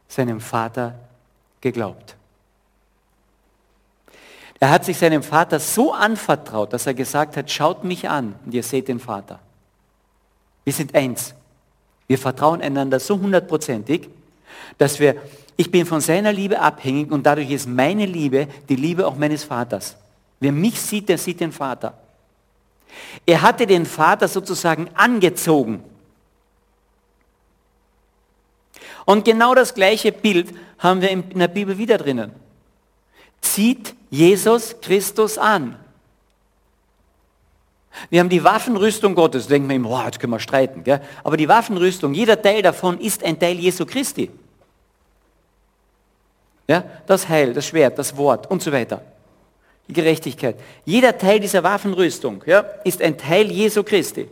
seinem 0.08 0.40
Vater 0.40 0.94
geglaubt. 1.60 2.16
Er 4.60 4.70
hat 4.70 4.84
sich 4.84 4.98
seinem 4.98 5.22
Vater 5.22 5.60
so 5.60 5.92
anvertraut, 5.92 6.72
dass 6.72 6.86
er 6.86 6.94
gesagt 6.94 7.36
hat, 7.36 7.50
schaut 7.50 7.84
mich 7.84 8.08
an 8.08 8.34
und 8.44 8.54
ihr 8.54 8.62
seht 8.62 8.88
den 8.88 8.98
Vater. 8.98 9.38
Wir 10.64 10.72
sind 10.72 10.94
eins. 10.94 11.34
Wir 12.08 12.18
vertrauen 12.18 12.60
einander 12.60 12.98
so 12.98 13.18
hundertprozentig, 13.18 14.08
dass 14.76 14.98
wir, 14.98 15.16
ich 15.56 15.70
bin 15.70 15.86
von 15.86 16.00
seiner 16.00 16.32
Liebe 16.32 16.58
abhängig 16.60 17.10
und 17.12 17.24
dadurch 17.24 17.50
ist 17.50 17.68
meine 17.68 18.06
Liebe 18.06 18.48
die 18.68 18.76
Liebe 18.76 19.06
auch 19.06 19.16
meines 19.16 19.44
Vaters. 19.44 19.96
Wer 20.40 20.52
mich 20.52 20.80
sieht, 20.80 21.08
der 21.08 21.18
sieht 21.18 21.40
den 21.40 21.52
Vater. 21.52 21.94
Er 23.26 23.42
hatte 23.42 23.66
den 23.66 23.86
Vater 23.86 24.26
sozusagen 24.26 24.88
angezogen. 24.94 25.84
Und 29.08 29.24
genau 29.24 29.54
das 29.54 29.72
gleiche 29.72 30.12
Bild 30.12 30.54
haben 30.78 31.00
wir 31.00 31.08
in 31.08 31.38
der 31.38 31.48
Bibel 31.48 31.78
wieder 31.78 31.96
drinnen. 31.96 32.30
Zieht 33.40 33.94
Jesus 34.10 34.76
Christus 34.82 35.38
an. 35.38 35.76
Wir 38.10 38.20
haben 38.20 38.28
die 38.28 38.44
Waffenrüstung 38.44 39.14
Gottes, 39.14 39.46
denken 39.46 39.66
wir 39.70 39.76
immer, 39.76 39.90
oh, 39.92 40.04
jetzt 40.04 40.20
können 40.20 40.34
wir 40.34 40.40
streiten. 40.40 40.84
Gell? 40.84 41.00
Aber 41.24 41.38
die 41.38 41.48
Waffenrüstung, 41.48 42.12
jeder 42.12 42.42
Teil 42.42 42.60
davon 42.60 43.00
ist 43.00 43.24
ein 43.24 43.40
Teil 43.40 43.58
Jesu 43.58 43.86
Christi. 43.86 44.30
Ja? 46.68 46.84
Das 47.06 47.30
Heil, 47.30 47.54
das 47.54 47.64
Schwert, 47.64 47.98
das 47.98 48.14
Wort 48.14 48.50
und 48.50 48.62
so 48.62 48.72
weiter. 48.72 49.00
Die 49.88 49.94
Gerechtigkeit. 49.94 50.60
Jeder 50.84 51.16
Teil 51.16 51.40
dieser 51.40 51.62
Waffenrüstung 51.62 52.44
ja, 52.44 52.60
ist 52.84 53.00
ein 53.00 53.16
Teil 53.16 53.50
Jesu 53.50 53.84
Christi. 53.84 54.28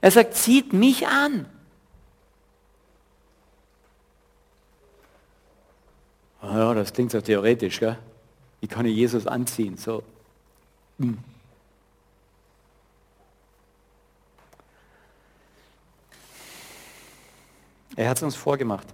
Er 0.00 0.12
sagt, 0.12 0.36
zieht 0.36 0.72
mich 0.72 1.08
an. 1.08 1.46
Ja, 6.42 6.74
das 6.74 6.92
klingt 6.92 7.12
so 7.12 7.20
theoretisch, 7.20 7.80
gell? 7.80 7.98
Wie 8.60 8.66
kann 8.66 8.86
ich 8.86 8.96
Jesus 8.96 9.26
anziehen? 9.26 9.76
So. 9.76 10.02
Hm. 10.98 11.18
Er 17.96 18.08
hat 18.08 18.16
es 18.16 18.22
uns 18.22 18.36
vorgemacht. 18.36 18.86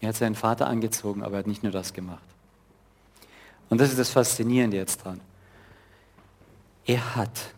Er 0.00 0.08
hat 0.08 0.16
seinen 0.16 0.34
Vater 0.34 0.66
angezogen, 0.66 1.22
aber 1.22 1.36
er 1.36 1.38
hat 1.40 1.46
nicht 1.46 1.62
nur 1.62 1.72
das 1.72 1.92
gemacht. 1.92 2.22
Und 3.68 3.80
das 3.80 3.90
ist 3.90 3.98
das 3.98 4.10
Faszinierende 4.10 4.76
jetzt 4.76 5.04
dran. 5.04 5.20
Er 6.84 7.16
hat 7.16 7.54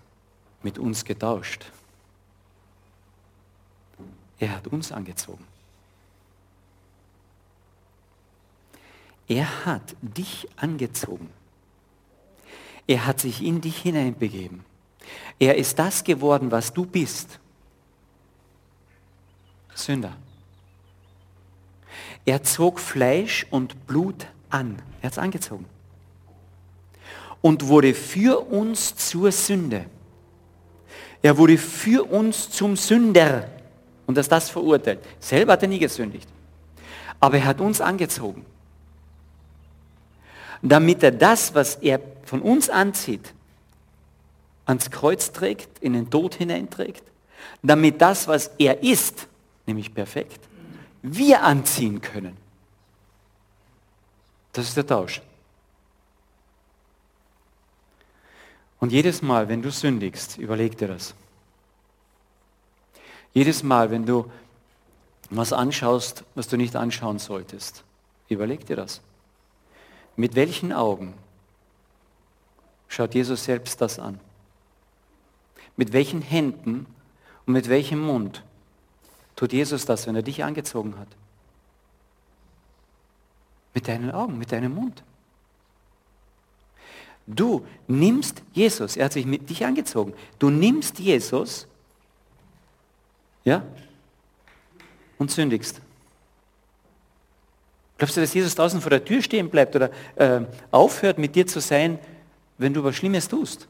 mit 0.62 0.78
uns 0.78 1.04
getauscht. 1.04 1.64
Er 4.38 4.56
hat 4.56 4.66
uns 4.66 4.92
angezogen. 4.92 5.46
Er 9.28 9.66
hat 9.66 9.96
dich 10.02 10.48
angezogen. 10.56 11.30
Er 12.86 13.06
hat 13.06 13.20
sich 13.20 13.42
in 13.42 13.60
dich 13.60 13.78
hineinbegeben. 13.78 14.64
Er 15.38 15.56
ist 15.56 15.78
das 15.78 16.04
geworden, 16.04 16.50
was 16.50 16.72
du 16.72 16.84
bist. 16.84 17.38
Sünder. 19.74 20.16
Er 22.26 22.42
zog 22.42 22.78
Fleisch 22.78 23.46
und 23.50 23.86
Blut 23.86 24.26
an. 24.50 24.80
Er 25.00 25.06
hat 25.06 25.12
es 25.12 25.18
angezogen. 25.18 25.66
Und 27.40 27.66
wurde 27.66 27.94
für 27.94 28.40
uns 28.40 28.96
zur 28.96 29.32
Sünde. 29.32 29.86
Er 31.22 31.36
wurde 31.36 31.58
für 31.58 32.04
uns 32.04 32.50
zum 32.50 32.76
Sünder. 32.76 33.50
Und 34.06 34.16
dass 34.16 34.28
das 34.28 34.50
verurteilt. 34.50 35.00
Selber 35.18 35.54
hat 35.54 35.62
er 35.62 35.68
nie 35.68 35.78
gesündigt. 35.78 36.28
Aber 37.20 37.38
er 37.38 37.46
hat 37.46 37.60
uns 37.60 37.80
angezogen 37.80 38.44
damit 40.64 41.02
er 41.02 41.12
das, 41.12 41.54
was 41.54 41.76
er 41.76 42.00
von 42.24 42.40
uns 42.40 42.70
anzieht, 42.70 43.34
ans 44.64 44.90
Kreuz 44.90 45.30
trägt, 45.30 45.78
in 45.80 45.92
den 45.92 46.10
Tod 46.10 46.34
hineinträgt, 46.34 47.04
damit 47.62 48.00
das, 48.00 48.26
was 48.26 48.50
er 48.58 48.82
ist, 48.82 49.28
nämlich 49.66 49.94
perfekt, 49.94 50.40
wir 51.02 51.42
anziehen 51.42 52.00
können. 52.00 52.36
Das 54.54 54.66
ist 54.66 54.76
der 54.76 54.86
Tausch. 54.86 55.20
Und 58.80 58.90
jedes 58.90 59.20
Mal, 59.20 59.48
wenn 59.48 59.60
du 59.60 59.70
sündigst, 59.70 60.38
überleg 60.38 60.78
dir 60.78 60.88
das. 60.88 61.14
Jedes 63.34 63.62
Mal, 63.62 63.90
wenn 63.90 64.06
du 64.06 64.30
was 65.28 65.52
anschaust, 65.52 66.24
was 66.34 66.48
du 66.48 66.56
nicht 66.56 66.74
anschauen 66.74 67.18
solltest, 67.18 67.84
überleg 68.28 68.64
dir 68.64 68.76
das. 68.76 69.02
Mit 70.16 70.34
welchen 70.34 70.72
Augen 70.72 71.14
schaut 72.88 73.14
Jesus 73.14 73.44
selbst 73.44 73.80
das 73.80 73.98
an? 73.98 74.20
Mit 75.76 75.92
welchen 75.92 76.22
Händen 76.22 76.86
und 77.46 77.52
mit 77.52 77.68
welchem 77.68 78.00
Mund 78.00 78.44
tut 79.34 79.52
Jesus 79.52 79.86
das, 79.86 80.06
wenn 80.06 80.14
er 80.14 80.22
dich 80.22 80.44
angezogen 80.44 80.98
hat? 80.98 81.08
Mit 83.74 83.88
deinen 83.88 84.12
Augen, 84.12 84.38
mit 84.38 84.52
deinem 84.52 84.74
Mund. 84.74 85.02
Du 87.26 87.66
nimmst 87.88 88.42
Jesus, 88.52 88.96
er 88.96 89.06
hat 89.06 89.14
sich 89.14 89.26
mit 89.26 89.48
dich 89.48 89.64
angezogen. 89.64 90.14
Du 90.38 90.50
nimmst 90.50 90.98
Jesus, 90.98 91.66
ja, 93.44 93.64
und 95.18 95.30
sündigst. 95.30 95.80
Glaubst 97.98 98.16
du, 98.16 98.20
dass 98.20 98.34
Jesus 98.34 98.54
draußen 98.54 98.80
vor 98.80 98.90
der 98.90 99.04
Tür 99.04 99.22
stehen 99.22 99.50
bleibt 99.50 99.76
oder 99.76 99.90
äh, 100.16 100.40
aufhört, 100.70 101.18
mit 101.18 101.36
dir 101.36 101.46
zu 101.46 101.60
sein, 101.60 101.98
wenn 102.58 102.74
du 102.74 102.82
was 102.82 102.96
Schlimmes 102.96 103.28
tust? 103.28 103.68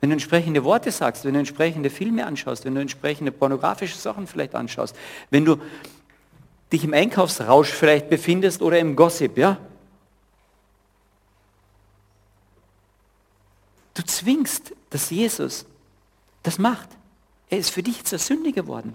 Wenn 0.00 0.10
du 0.10 0.14
entsprechende 0.14 0.64
Worte 0.64 0.90
sagst, 0.90 1.24
wenn 1.24 1.34
du 1.34 1.40
entsprechende 1.40 1.90
Filme 1.90 2.26
anschaust, 2.26 2.64
wenn 2.64 2.74
du 2.74 2.80
entsprechende 2.80 3.32
pornografische 3.32 3.96
Sachen 3.96 4.26
vielleicht 4.26 4.54
anschaust, 4.54 4.96
wenn 5.30 5.44
du 5.44 5.56
dich 6.72 6.84
im 6.84 6.94
Einkaufsrausch 6.94 7.70
vielleicht 7.70 8.08
befindest 8.08 8.62
oder 8.62 8.78
im 8.78 8.96
Gossip, 8.96 9.36
ja? 9.36 9.58
Du 13.94 14.02
zwingst, 14.02 14.72
dass 14.88 15.10
Jesus 15.10 15.66
das 16.42 16.58
macht. 16.58 16.88
Er 17.50 17.58
ist 17.58 17.70
für 17.70 17.82
dich 17.82 18.04
zur 18.04 18.18
Sünde 18.18 18.52
geworden. 18.52 18.94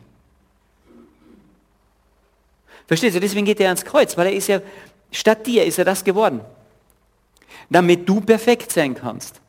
Verstehst 2.88 3.16
du? 3.16 3.20
Deswegen 3.20 3.46
geht 3.46 3.60
er 3.60 3.68
ans 3.68 3.86
Kreuz, 3.86 4.18
weil 4.18 4.28
er 4.28 4.34
ist 4.34 4.48
ja, 4.48 4.62
statt 5.12 5.46
dir 5.48 5.66
ist 5.66 5.80
er 5.80 5.86
das 5.86 6.04
geworden. 6.04 6.42
Damit 7.70 8.08
du 8.08 8.22
perfekt 8.22 8.72
sein 8.72 8.94
kannst. 8.94 9.42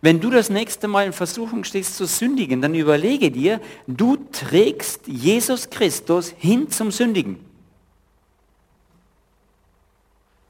Wenn 0.00 0.20
du 0.20 0.30
das 0.30 0.50
nächste 0.50 0.88
Mal 0.88 1.06
in 1.06 1.12
Versuchung 1.12 1.64
stehst 1.64 1.96
zu 1.96 2.06
sündigen, 2.06 2.60
dann 2.60 2.74
überlege 2.74 3.30
dir, 3.30 3.60
du 3.86 4.16
trägst 4.32 5.06
Jesus 5.06 5.70
Christus 5.70 6.34
hin 6.36 6.70
zum 6.70 6.90
Sündigen. 6.90 7.38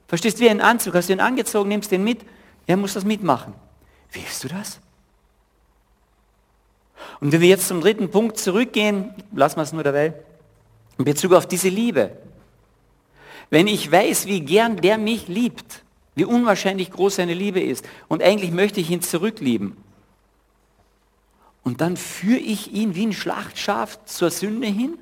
Verstehst 0.07 0.39
du, 0.39 0.43
wie 0.43 0.49
ein 0.49 0.61
Anzug, 0.61 0.95
hast 0.95 1.09
du 1.09 1.13
ihn 1.13 1.19
angezogen, 1.19 1.69
nimmst 1.69 1.91
den 1.91 2.03
mit, 2.03 2.21
er 2.65 2.77
muss 2.77 2.93
das 2.93 3.05
mitmachen. 3.05 3.53
Willst 4.11 4.43
du 4.43 4.47
das? 4.47 4.79
Und 7.19 7.31
wenn 7.31 7.41
wir 7.41 7.49
jetzt 7.49 7.67
zum 7.67 7.81
dritten 7.81 8.09
Punkt 8.09 8.37
zurückgehen, 8.37 9.13
lassen 9.33 9.57
wir 9.57 9.63
es 9.63 9.73
nur 9.73 9.83
dabei, 9.83 10.13
in 10.97 11.05
Bezug 11.05 11.33
auf 11.33 11.47
diese 11.47 11.69
Liebe. 11.69 12.17
Wenn 13.49 13.67
ich 13.67 13.91
weiß, 13.91 14.25
wie 14.25 14.41
gern 14.41 14.77
der 14.77 14.97
mich 14.97 15.27
liebt, 15.27 15.83
wie 16.15 16.25
unwahrscheinlich 16.25 16.91
groß 16.91 17.15
seine 17.15 17.33
Liebe 17.33 17.61
ist 17.61 17.85
und 18.07 18.21
eigentlich 18.21 18.51
möchte 18.51 18.79
ich 18.79 18.89
ihn 18.89 19.01
zurücklieben, 19.01 19.77
und 21.63 21.79
dann 21.79 21.95
führe 21.95 22.39
ich 22.39 22.73
ihn 22.73 22.93
wie 22.93 23.05
ein 23.05 23.13
Schlachtschaf 23.13 24.03
zur 24.05 24.29
Sünde 24.31 24.67
hin? 24.67 24.97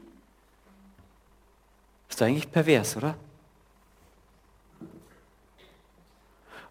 Ist 2.08 2.22
doch 2.22 2.28
eigentlich 2.28 2.52
pervers, 2.52 2.98
oder? 2.98 3.18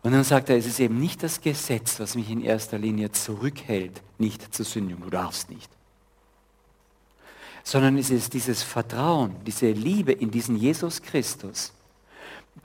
Und 0.02 0.12
dann 0.12 0.22
sagt 0.22 0.48
er, 0.48 0.56
es 0.56 0.66
ist 0.66 0.78
eben 0.78 0.98
nicht 0.98 1.22
das 1.22 1.40
Gesetz, 1.40 1.98
was 1.98 2.14
mich 2.14 2.30
in 2.30 2.40
erster 2.40 2.78
Linie 2.78 3.10
zurückhält, 3.10 4.00
nicht 4.16 4.54
zu 4.54 4.62
sündigen. 4.62 5.02
Du 5.02 5.10
darfst 5.10 5.50
nicht 5.50 5.70
sondern 7.62 7.98
es 7.98 8.10
ist 8.10 8.32
dieses 8.34 8.62
Vertrauen, 8.62 9.36
diese 9.46 9.70
Liebe 9.70 10.12
in 10.12 10.30
diesen 10.30 10.56
Jesus 10.56 11.02
Christus, 11.02 11.72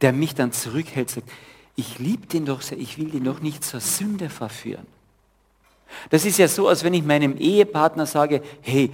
der 0.02 0.14
mich 0.14 0.36
dann 0.36 0.52
zurückhält, 0.52 1.10
sagt, 1.10 1.30
ich 1.76 2.00
liebe 2.00 2.28
den 2.28 2.46
doch 2.46 2.62
sehr, 2.62 2.78
ich 2.78 2.98
will 2.98 3.10
den 3.10 3.26
doch 3.26 3.42
nicht 3.42 3.64
zur 3.64 3.82
Sünde 3.82 4.30
verführen. 4.30 4.86
Das 6.10 6.26
ist 6.26 6.38
ja 6.38 6.48
so, 6.48 6.68
als 6.68 6.84
wenn 6.84 6.94
ich 6.94 7.04
meinem 7.04 7.38
Ehepartner 7.38 8.06
sage, 8.06 8.42
hey, 8.62 8.92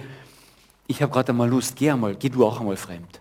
ich 0.86 1.00
habe 1.00 1.12
gerade 1.12 1.32
einmal 1.32 1.48
Lust, 1.48 1.76
geh 1.76 1.90
einmal, 1.90 2.14
geh 2.16 2.28
du 2.28 2.44
auch 2.44 2.60
einmal 2.60 2.76
fremd. 2.76 3.20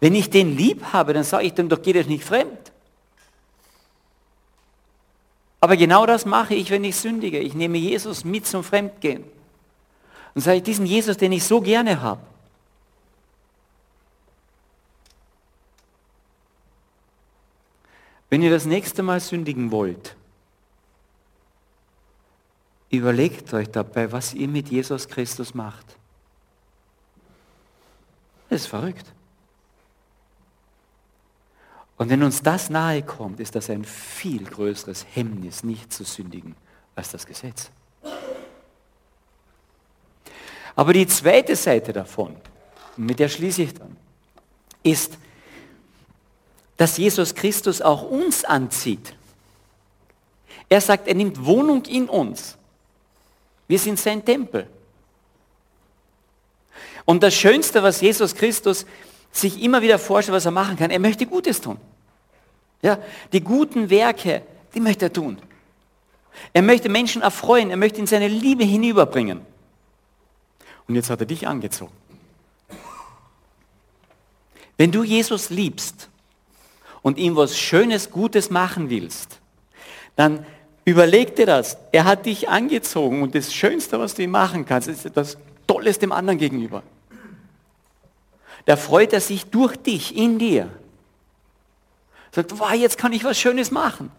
Wenn 0.00 0.14
ich 0.14 0.30
den 0.30 0.56
lieb 0.56 0.82
habe, 0.92 1.12
dann 1.12 1.24
sage 1.24 1.46
ich 1.46 1.54
dem 1.54 1.68
doch, 1.68 1.82
geh 1.82 1.92
das 1.92 2.06
nicht 2.06 2.24
fremd. 2.24 2.72
Aber 5.60 5.76
genau 5.76 6.06
das 6.06 6.24
mache 6.24 6.54
ich, 6.54 6.70
wenn 6.70 6.82
ich 6.84 6.96
sündige. 6.96 7.38
Ich 7.38 7.54
nehme 7.54 7.78
Jesus 7.78 8.24
mit 8.24 8.46
zum 8.46 8.64
Fremdgehen. 8.64 9.24
Und 10.34 10.40
sage 10.40 10.58
ich, 10.58 10.62
diesen 10.62 10.86
Jesus, 10.86 11.16
den 11.16 11.32
ich 11.32 11.44
so 11.44 11.60
gerne 11.60 12.00
habe, 12.00 12.20
Wenn 18.32 18.40
ihr 18.40 18.50
das 18.50 18.64
nächste 18.64 19.02
Mal 19.02 19.20
sündigen 19.20 19.70
wollt, 19.72 20.16
überlegt 22.88 23.52
euch 23.52 23.68
dabei, 23.70 24.10
was 24.10 24.32
ihr 24.32 24.48
mit 24.48 24.70
Jesus 24.70 25.06
Christus 25.06 25.52
macht. 25.52 25.84
Das 28.48 28.62
ist 28.62 28.68
verrückt. 28.68 29.04
Und 31.98 32.08
wenn 32.08 32.22
uns 32.22 32.42
das 32.42 32.70
nahe 32.70 33.02
kommt, 33.02 33.38
ist 33.38 33.54
das 33.54 33.68
ein 33.68 33.84
viel 33.84 34.44
größeres 34.44 35.04
Hemmnis, 35.12 35.62
nicht 35.62 35.92
zu 35.92 36.02
sündigen, 36.02 36.56
als 36.94 37.10
das 37.10 37.26
Gesetz. 37.26 37.70
Aber 40.74 40.92
die 40.92 41.06
zweite 41.06 41.56
Seite 41.56 41.92
davon, 41.92 42.36
mit 42.96 43.18
der 43.18 43.28
schließe 43.28 43.62
ich 43.62 43.74
dann, 43.74 43.96
ist, 44.82 45.18
dass 46.76 46.96
Jesus 46.96 47.34
Christus 47.34 47.80
auch 47.80 48.02
uns 48.02 48.44
anzieht. 48.44 49.14
Er 50.68 50.80
sagt, 50.80 51.06
er 51.06 51.14
nimmt 51.14 51.44
Wohnung 51.44 51.84
in 51.84 52.08
uns. 52.08 52.56
Wir 53.68 53.78
sind 53.78 53.98
sein 53.98 54.24
Tempel. 54.24 54.66
Und 57.04 57.22
das 57.22 57.34
Schönste, 57.34 57.82
was 57.82 58.00
Jesus 58.00 58.34
Christus 58.34 58.86
sich 59.30 59.62
immer 59.62 59.82
wieder 59.82 59.98
vorstellt, 59.98 60.36
was 60.36 60.44
er 60.44 60.50
machen 60.50 60.76
kann, 60.76 60.90
er 60.90 60.98
möchte 60.98 61.26
Gutes 61.26 61.60
tun. 61.60 61.78
Ja, 62.82 62.98
die 63.32 63.40
guten 63.40 63.90
Werke, 63.90 64.42
die 64.74 64.80
möchte 64.80 65.06
er 65.06 65.12
tun. 65.12 65.38
Er 66.52 66.62
möchte 66.62 66.88
Menschen 66.88 67.22
erfreuen, 67.22 67.70
er 67.70 67.76
möchte 67.76 68.00
in 68.00 68.06
seine 68.06 68.28
Liebe 68.28 68.64
hinüberbringen. 68.64 69.51
Und 70.88 70.94
jetzt 70.94 71.10
hat 71.10 71.20
er 71.20 71.26
dich 71.26 71.46
angezogen. 71.46 71.92
Wenn 74.76 74.90
du 74.90 75.04
Jesus 75.04 75.50
liebst, 75.50 76.08
und 77.02 77.18
ihm 77.18 77.36
was 77.36 77.58
Schönes, 77.58 78.10
Gutes 78.10 78.48
machen 78.48 78.88
willst, 78.88 79.40
dann 80.16 80.46
überleg 80.84 81.36
dir 81.36 81.46
das. 81.46 81.76
Er 81.90 82.04
hat 82.04 82.26
dich 82.26 82.48
angezogen 82.48 83.22
und 83.22 83.34
das 83.34 83.52
Schönste, 83.52 83.98
was 83.98 84.14
du 84.14 84.22
ihm 84.22 84.30
machen 84.30 84.64
kannst, 84.64 84.88
ist 84.88 85.04
etwas 85.04 85.36
Tolles 85.66 85.98
dem 85.98 86.12
anderen 86.12 86.38
gegenüber. 86.38 86.82
Da 88.64 88.76
freut 88.76 89.12
er 89.12 89.20
sich 89.20 89.46
durch 89.46 89.76
dich, 89.76 90.16
in 90.16 90.38
dir. 90.38 90.68
Sagt, 92.30 92.58
wow, 92.58 92.72
jetzt 92.72 92.96
kann 92.96 93.12
ich 93.12 93.24
was 93.24 93.38
Schönes 93.38 93.70
machen. 93.72 94.10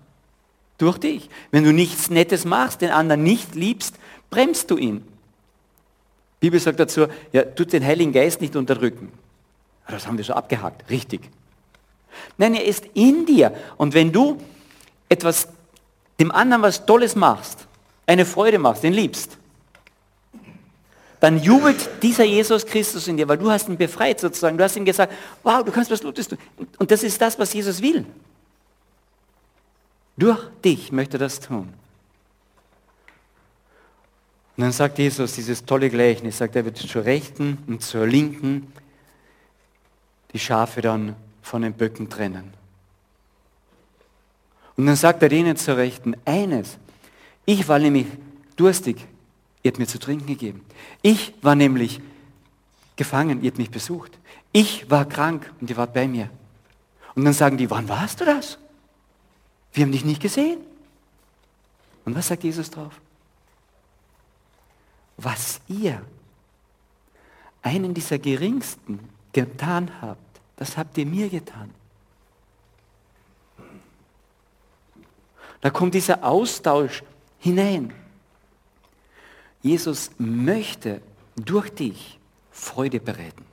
Durch 0.77 0.97
dich. 0.97 1.29
Wenn 1.51 1.63
du 1.63 1.71
nichts 1.71 2.09
Nettes 2.09 2.43
machst, 2.43 2.81
den 2.81 2.91
anderen 2.91 3.23
nicht 3.23 3.55
liebst, 3.55 3.95
bremst 4.29 4.69
du 4.69 4.77
ihn. 4.77 5.07
Bibel 6.43 6.59
sagt 6.59 6.77
dazu, 6.77 7.07
ja, 7.31 7.43
tut 7.43 7.71
den 7.71 7.85
Heiligen 7.85 8.11
Geist 8.11 8.41
nicht 8.41 8.57
unterdrücken. 8.57 9.13
Das 9.87 10.05
haben 10.05 10.17
wir 10.17 10.25
schon 10.25 10.35
abgehakt. 10.35 10.89
Richtig. 10.89 11.21
Nein, 12.37 12.53
er 12.55 12.65
ist 12.65 12.83
in 12.95 13.25
dir. 13.25 13.55
Und 13.77 13.93
wenn 13.93 14.11
du 14.11 14.41
etwas, 15.07 15.47
dem 16.19 16.31
anderen 16.31 16.61
was 16.61 16.85
Tolles 16.85 17.15
machst, 17.15 17.65
eine 18.07 18.25
Freude 18.25 18.59
machst, 18.59 18.83
den 18.83 18.91
liebst, 18.91 19.37
dann 21.21 21.41
jubelt 21.41 21.89
dieser 22.03 22.25
Jesus 22.25 22.65
Christus 22.65 23.07
in 23.07 23.15
dir, 23.15 23.29
weil 23.29 23.37
du 23.37 23.49
hast 23.49 23.69
ihn 23.69 23.77
befreit 23.77 24.19
sozusagen. 24.19 24.57
Du 24.57 24.65
hast 24.65 24.75
ihm 24.75 24.83
gesagt, 24.83 25.13
wow, 25.43 25.63
du 25.63 25.71
kannst 25.71 25.89
was 25.91 26.01
Gutes 26.01 26.27
tun. 26.27 26.37
Und 26.77 26.91
das 26.91 27.03
ist 27.03 27.21
das, 27.21 27.39
was 27.39 27.53
Jesus 27.53 27.81
will. 27.81 28.05
Durch 30.17 30.43
dich 30.65 30.91
möchte 30.91 31.15
er 31.15 31.19
das 31.19 31.39
tun. 31.39 31.73
Und 34.55 34.61
dann 34.61 34.71
sagt 34.71 34.99
Jesus 34.99 35.33
dieses 35.33 35.65
tolle 35.65 35.89
Gleichnis, 35.89 36.37
sagt 36.37 36.55
er 36.55 36.65
wird 36.65 36.77
zur 36.77 37.05
Rechten 37.05 37.57
und 37.67 37.81
zur 37.81 38.05
Linken 38.05 38.71
die 40.31 40.39
Schafe 40.39 40.81
dann 40.81 41.15
von 41.41 41.63
den 41.63 41.73
Böcken 41.73 42.09
trennen. 42.09 42.53
Und 44.75 44.85
dann 44.85 44.95
sagt 44.95 45.21
er 45.23 45.29
denen 45.29 45.55
zur 45.57 45.77
Rechten, 45.77 46.15
eines, 46.25 46.77
ich 47.45 47.67
war 47.67 47.79
nämlich 47.79 48.07
durstig, 48.55 48.97
ihr 49.61 49.69
habt 49.69 49.79
mir 49.79 49.87
zu 49.87 49.99
trinken 49.99 50.27
gegeben. 50.27 50.63
Ich 51.01 51.33
war 51.41 51.55
nämlich 51.55 51.99
gefangen, 52.95 53.41
ihr 53.43 53.49
habt 53.49 53.57
mich 53.57 53.71
besucht. 53.71 54.17
Ich 54.51 54.89
war 54.89 55.05
krank 55.05 55.51
und 55.59 55.69
ihr 55.69 55.77
wart 55.77 55.93
bei 55.93 56.07
mir. 56.07 56.29
Und 57.15 57.25
dann 57.25 57.33
sagen 57.33 57.57
die, 57.57 57.69
wann 57.69 57.89
warst 57.89 58.21
du 58.21 58.25
das? 58.25 58.57
Wir 59.73 59.83
haben 59.83 59.91
dich 59.91 60.05
nicht 60.05 60.21
gesehen. 60.21 60.59
Und 62.05 62.15
was 62.15 62.27
sagt 62.27 62.43
Jesus 62.43 62.69
drauf? 62.69 62.93
Was 65.23 65.61
ihr 65.67 66.05
einen 67.61 67.93
dieser 67.93 68.19
geringsten 68.19 68.99
getan 69.31 69.89
habt, 70.01 70.41
das 70.57 70.77
habt 70.77 70.97
ihr 70.97 71.05
mir 71.05 71.29
getan. 71.29 71.73
Da 75.61 75.69
kommt 75.69 75.93
dieser 75.93 76.25
Austausch 76.25 77.03
hinein. 77.39 77.93
Jesus 79.61 80.11
möchte 80.17 81.01
durch 81.37 81.69
dich 81.69 82.19
Freude 82.51 82.99
bereiten, 82.99 83.45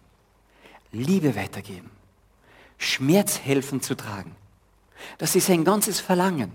Liebe 0.91 1.37
weitergeben, 1.37 1.89
Schmerz 2.79 3.39
helfen 3.39 3.81
zu 3.81 3.95
tragen. 3.95 4.35
Das 5.19 5.37
ist 5.37 5.49
ein 5.51 5.65
ganzes 5.65 6.01
Verlangen. 6.01 6.51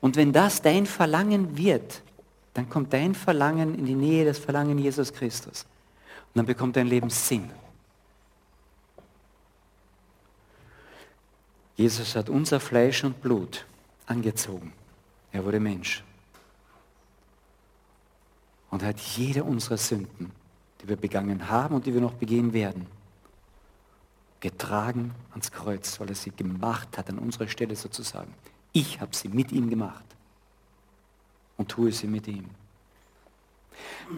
Und 0.00 0.16
wenn 0.16 0.32
das 0.32 0.60
dein 0.60 0.86
Verlangen 0.86 1.56
wird, 1.56 2.02
dann 2.56 2.70
kommt 2.70 2.92
dein 2.94 3.14
Verlangen 3.14 3.74
in 3.74 3.84
die 3.84 3.94
Nähe 3.94 4.24
des 4.24 4.38
Verlangen 4.38 4.78
Jesus 4.78 5.12
Christus. 5.12 5.66
Und 6.28 6.38
dann 6.38 6.46
bekommt 6.46 6.76
dein 6.76 6.86
Leben 6.86 7.10
Sinn. 7.10 7.50
Jesus 11.76 12.16
hat 12.16 12.30
unser 12.30 12.58
Fleisch 12.58 13.04
und 13.04 13.20
Blut 13.20 13.66
angezogen. 14.06 14.72
Er 15.32 15.44
wurde 15.44 15.60
Mensch. 15.60 16.02
Und 18.70 18.82
hat 18.82 18.98
jede 18.98 19.44
unserer 19.44 19.76
Sünden, 19.76 20.32
die 20.80 20.88
wir 20.88 20.96
begangen 20.96 21.50
haben 21.50 21.74
und 21.74 21.84
die 21.84 21.92
wir 21.92 22.00
noch 22.00 22.14
begehen 22.14 22.54
werden, 22.54 22.86
getragen 24.40 25.14
ans 25.32 25.52
Kreuz, 25.52 26.00
weil 26.00 26.08
er 26.08 26.14
sie 26.14 26.30
gemacht 26.30 26.96
hat, 26.96 27.10
an 27.10 27.18
unserer 27.18 27.48
Stelle 27.48 27.76
sozusagen. 27.76 28.32
Ich 28.72 28.98
habe 29.02 29.14
sie 29.14 29.28
mit 29.28 29.52
ihm 29.52 29.68
gemacht 29.68 30.05
und 31.56 31.68
tue 31.68 31.92
sie 31.92 32.06
mit 32.06 32.28
ihm. 32.28 32.50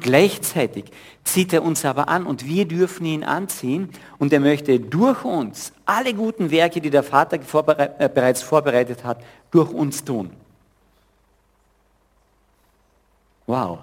Gleichzeitig 0.00 0.84
zieht 1.24 1.52
er 1.52 1.62
uns 1.62 1.84
aber 1.84 2.08
an 2.08 2.26
und 2.26 2.46
wir 2.46 2.66
dürfen 2.66 3.06
ihn 3.06 3.24
anziehen 3.24 3.90
und 4.18 4.32
er 4.32 4.40
möchte 4.40 4.78
durch 4.78 5.24
uns 5.24 5.72
alle 5.86 6.12
guten 6.14 6.50
Werke, 6.50 6.80
die 6.80 6.90
der 6.90 7.02
Vater 7.02 7.40
vorbere 7.40 7.98
äh, 7.98 8.08
bereits 8.08 8.42
vorbereitet 8.42 9.02
hat, 9.04 9.22
durch 9.50 9.70
uns 9.70 10.04
tun. 10.04 10.30
Wow. 13.46 13.78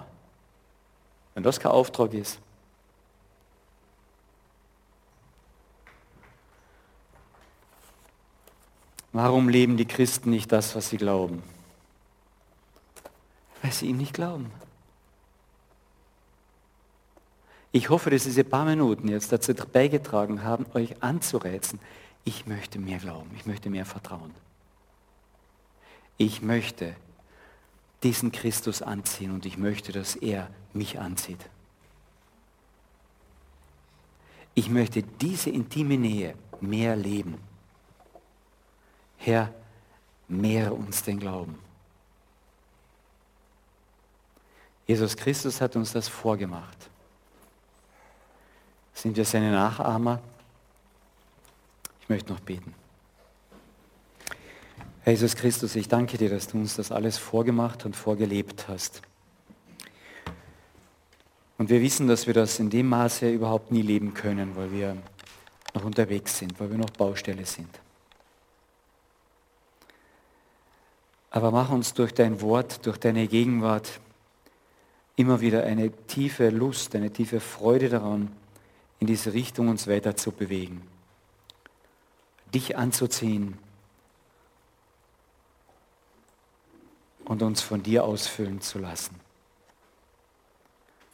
Wenn 1.34 1.42
das 1.42 1.58
kein 1.58 1.72
Auftrag 1.72 2.14
ist. 2.14 2.38
Warum 9.12 9.48
leben 9.48 9.76
die 9.76 9.86
Christen 9.86 10.30
nicht 10.30 10.52
das, 10.52 10.76
was 10.76 10.90
sie 10.90 10.98
glauben? 10.98 11.42
Weil 13.66 13.72
sie 13.72 13.86
ihm 13.86 13.96
nicht 13.96 14.14
glauben. 14.14 14.48
Ich 17.72 17.90
hoffe, 17.90 18.10
dass 18.10 18.22
diese 18.22 18.44
paar 18.44 18.64
Minuten 18.64 19.08
jetzt 19.08 19.32
dazu 19.32 19.52
beigetragen 19.54 20.44
haben, 20.44 20.66
euch 20.74 21.02
anzureizen. 21.02 21.80
Ich 22.24 22.46
möchte 22.46 22.78
mehr 22.78 23.00
glauben, 23.00 23.28
ich 23.34 23.44
möchte 23.44 23.68
mehr 23.68 23.84
vertrauen. 23.84 24.32
Ich 26.16 26.42
möchte 26.42 26.94
diesen 28.04 28.30
Christus 28.30 28.82
anziehen 28.82 29.32
und 29.32 29.44
ich 29.46 29.58
möchte, 29.58 29.90
dass 29.90 30.14
er 30.14 30.48
mich 30.72 31.00
anzieht. 31.00 31.50
Ich 34.54 34.70
möchte 34.70 35.02
diese 35.02 35.50
intime 35.50 35.98
Nähe 35.98 36.36
mehr 36.60 36.94
leben. 36.94 37.38
Herr, 39.16 39.52
mehre 40.28 40.72
uns 40.72 41.02
den 41.02 41.18
Glauben. 41.18 41.65
Jesus 44.86 45.16
Christus 45.16 45.60
hat 45.60 45.74
uns 45.76 45.92
das 45.92 46.08
vorgemacht. 46.08 46.76
Sind 48.94 49.16
wir 49.16 49.24
seine 49.24 49.50
Nachahmer? 49.50 50.20
Ich 52.00 52.08
möchte 52.08 52.32
noch 52.32 52.40
beten. 52.40 52.74
Herr 55.02 55.12
Jesus 55.12 55.36
Christus, 55.36 55.76
ich 55.76 55.88
danke 55.88 56.18
dir, 56.18 56.30
dass 56.30 56.48
du 56.48 56.58
uns 56.58 56.76
das 56.76 56.92
alles 56.92 57.18
vorgemacht 57.18 57.84
und 57.84 57.94
vorgelebt 57.94 58.68
hast. 58.68 59.02
Und 61.58 61.70
wir 61.70 61.80
wissen, 61.80 62.06
dass 62.06 62.26
wir 62.26 62.34
das 62.34 62.58
in 62.58 62.70
dem 62.70 62.88
Maße 62.88 63.30
überhaupt 63.30 63.72
nie 63.72 63.82
leben 63.82 64.14
können, 64.14 64.56
weil 64.56 64.72
wir 64.72 64.96
noch 65.74 65.84
unterwegs 65.84 66.38
sind, 66.38 66.58
weil 66.60 66.70
wir 66.70 66.78
noch 66.78 66.90
Baustelle 66.90 67.46
sind. 67.46 67.80
Aber 71.30 71.50
mach 71.50 71.70
uns 71.70 71.92
durch 71.92 72.14
dein 72.14 72.40
Wort, 72.40 72.86
durch 72.86 72.98
deine 72.98 73.26
Gegenwart 73.26 74.00
immer 75.16 75.40
wieder 75.40 75.64
eine 75.64 75.90
tiefe 76.06 76.50
Lust, 76.50 76.94
eine 76.94 77.10
tiefe 77.10 77.40
Freude 77.40 77.88
daran, 77.88 78.30
in 78.98 79.06
diese 79.06 79.32
Richtung 79.32 79.68
uns 79.68 79.88
weiter 79.88 80.14
zu 80.14 80.30
bewegen. 80.30 80.86
Dich 82.54 82.76
anzuziehen 82.76 83.58
und 87.24 87.42
uns 87.42 87.60
von 87.62 87.82
dir 87.82 88.04
ausfüllen 88.04 88.60
zu 88.60 88.78
lassen. 88.78 89.16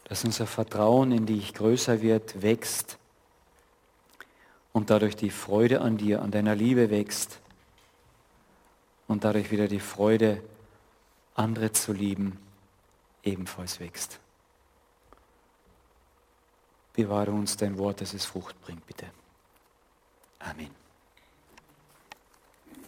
Dass 0.04 0.24
unser 0.24 0.46
Vertrauen 0.46 1.12
in 1.12 1.26
dich 1.26 1.54
größer 1.54 2.02
wird, 2.02 2.42
wächst 2.42 2.98
und 4.72 4.90
dadurch 4.90 5.16
die 5.16 5.30
Freude 5.30 5.80
an 5.80 5.96
dir, 5.96 6.22
an 6.22 6.30
deiner 6.30 6.54
Liebe 6.54 6.90
wächst 6.90 7.40
und 9.06 9.24
dadurch 9.24 9.50
wieder 9.50 9.68
die 9.68 9.80
Freude, 9.80 10.42
andere 11.34 11.72
zu 11.72 11.92
lieben, 11.92 12.38
ebenfalls 13.22 13.80
wächst. 13.80 14.20
Bewahre 16.92 17.30
uns 17.30 17.56
dein 17.56 17.78
Wort, 17.78 18.00
dass 18.00 18.12
es 18.12 18.24
Frucht 18.24 18.60
bringt, 18.60 18.86
bitte. 18.86 19.06
Amen. 20.40 20.81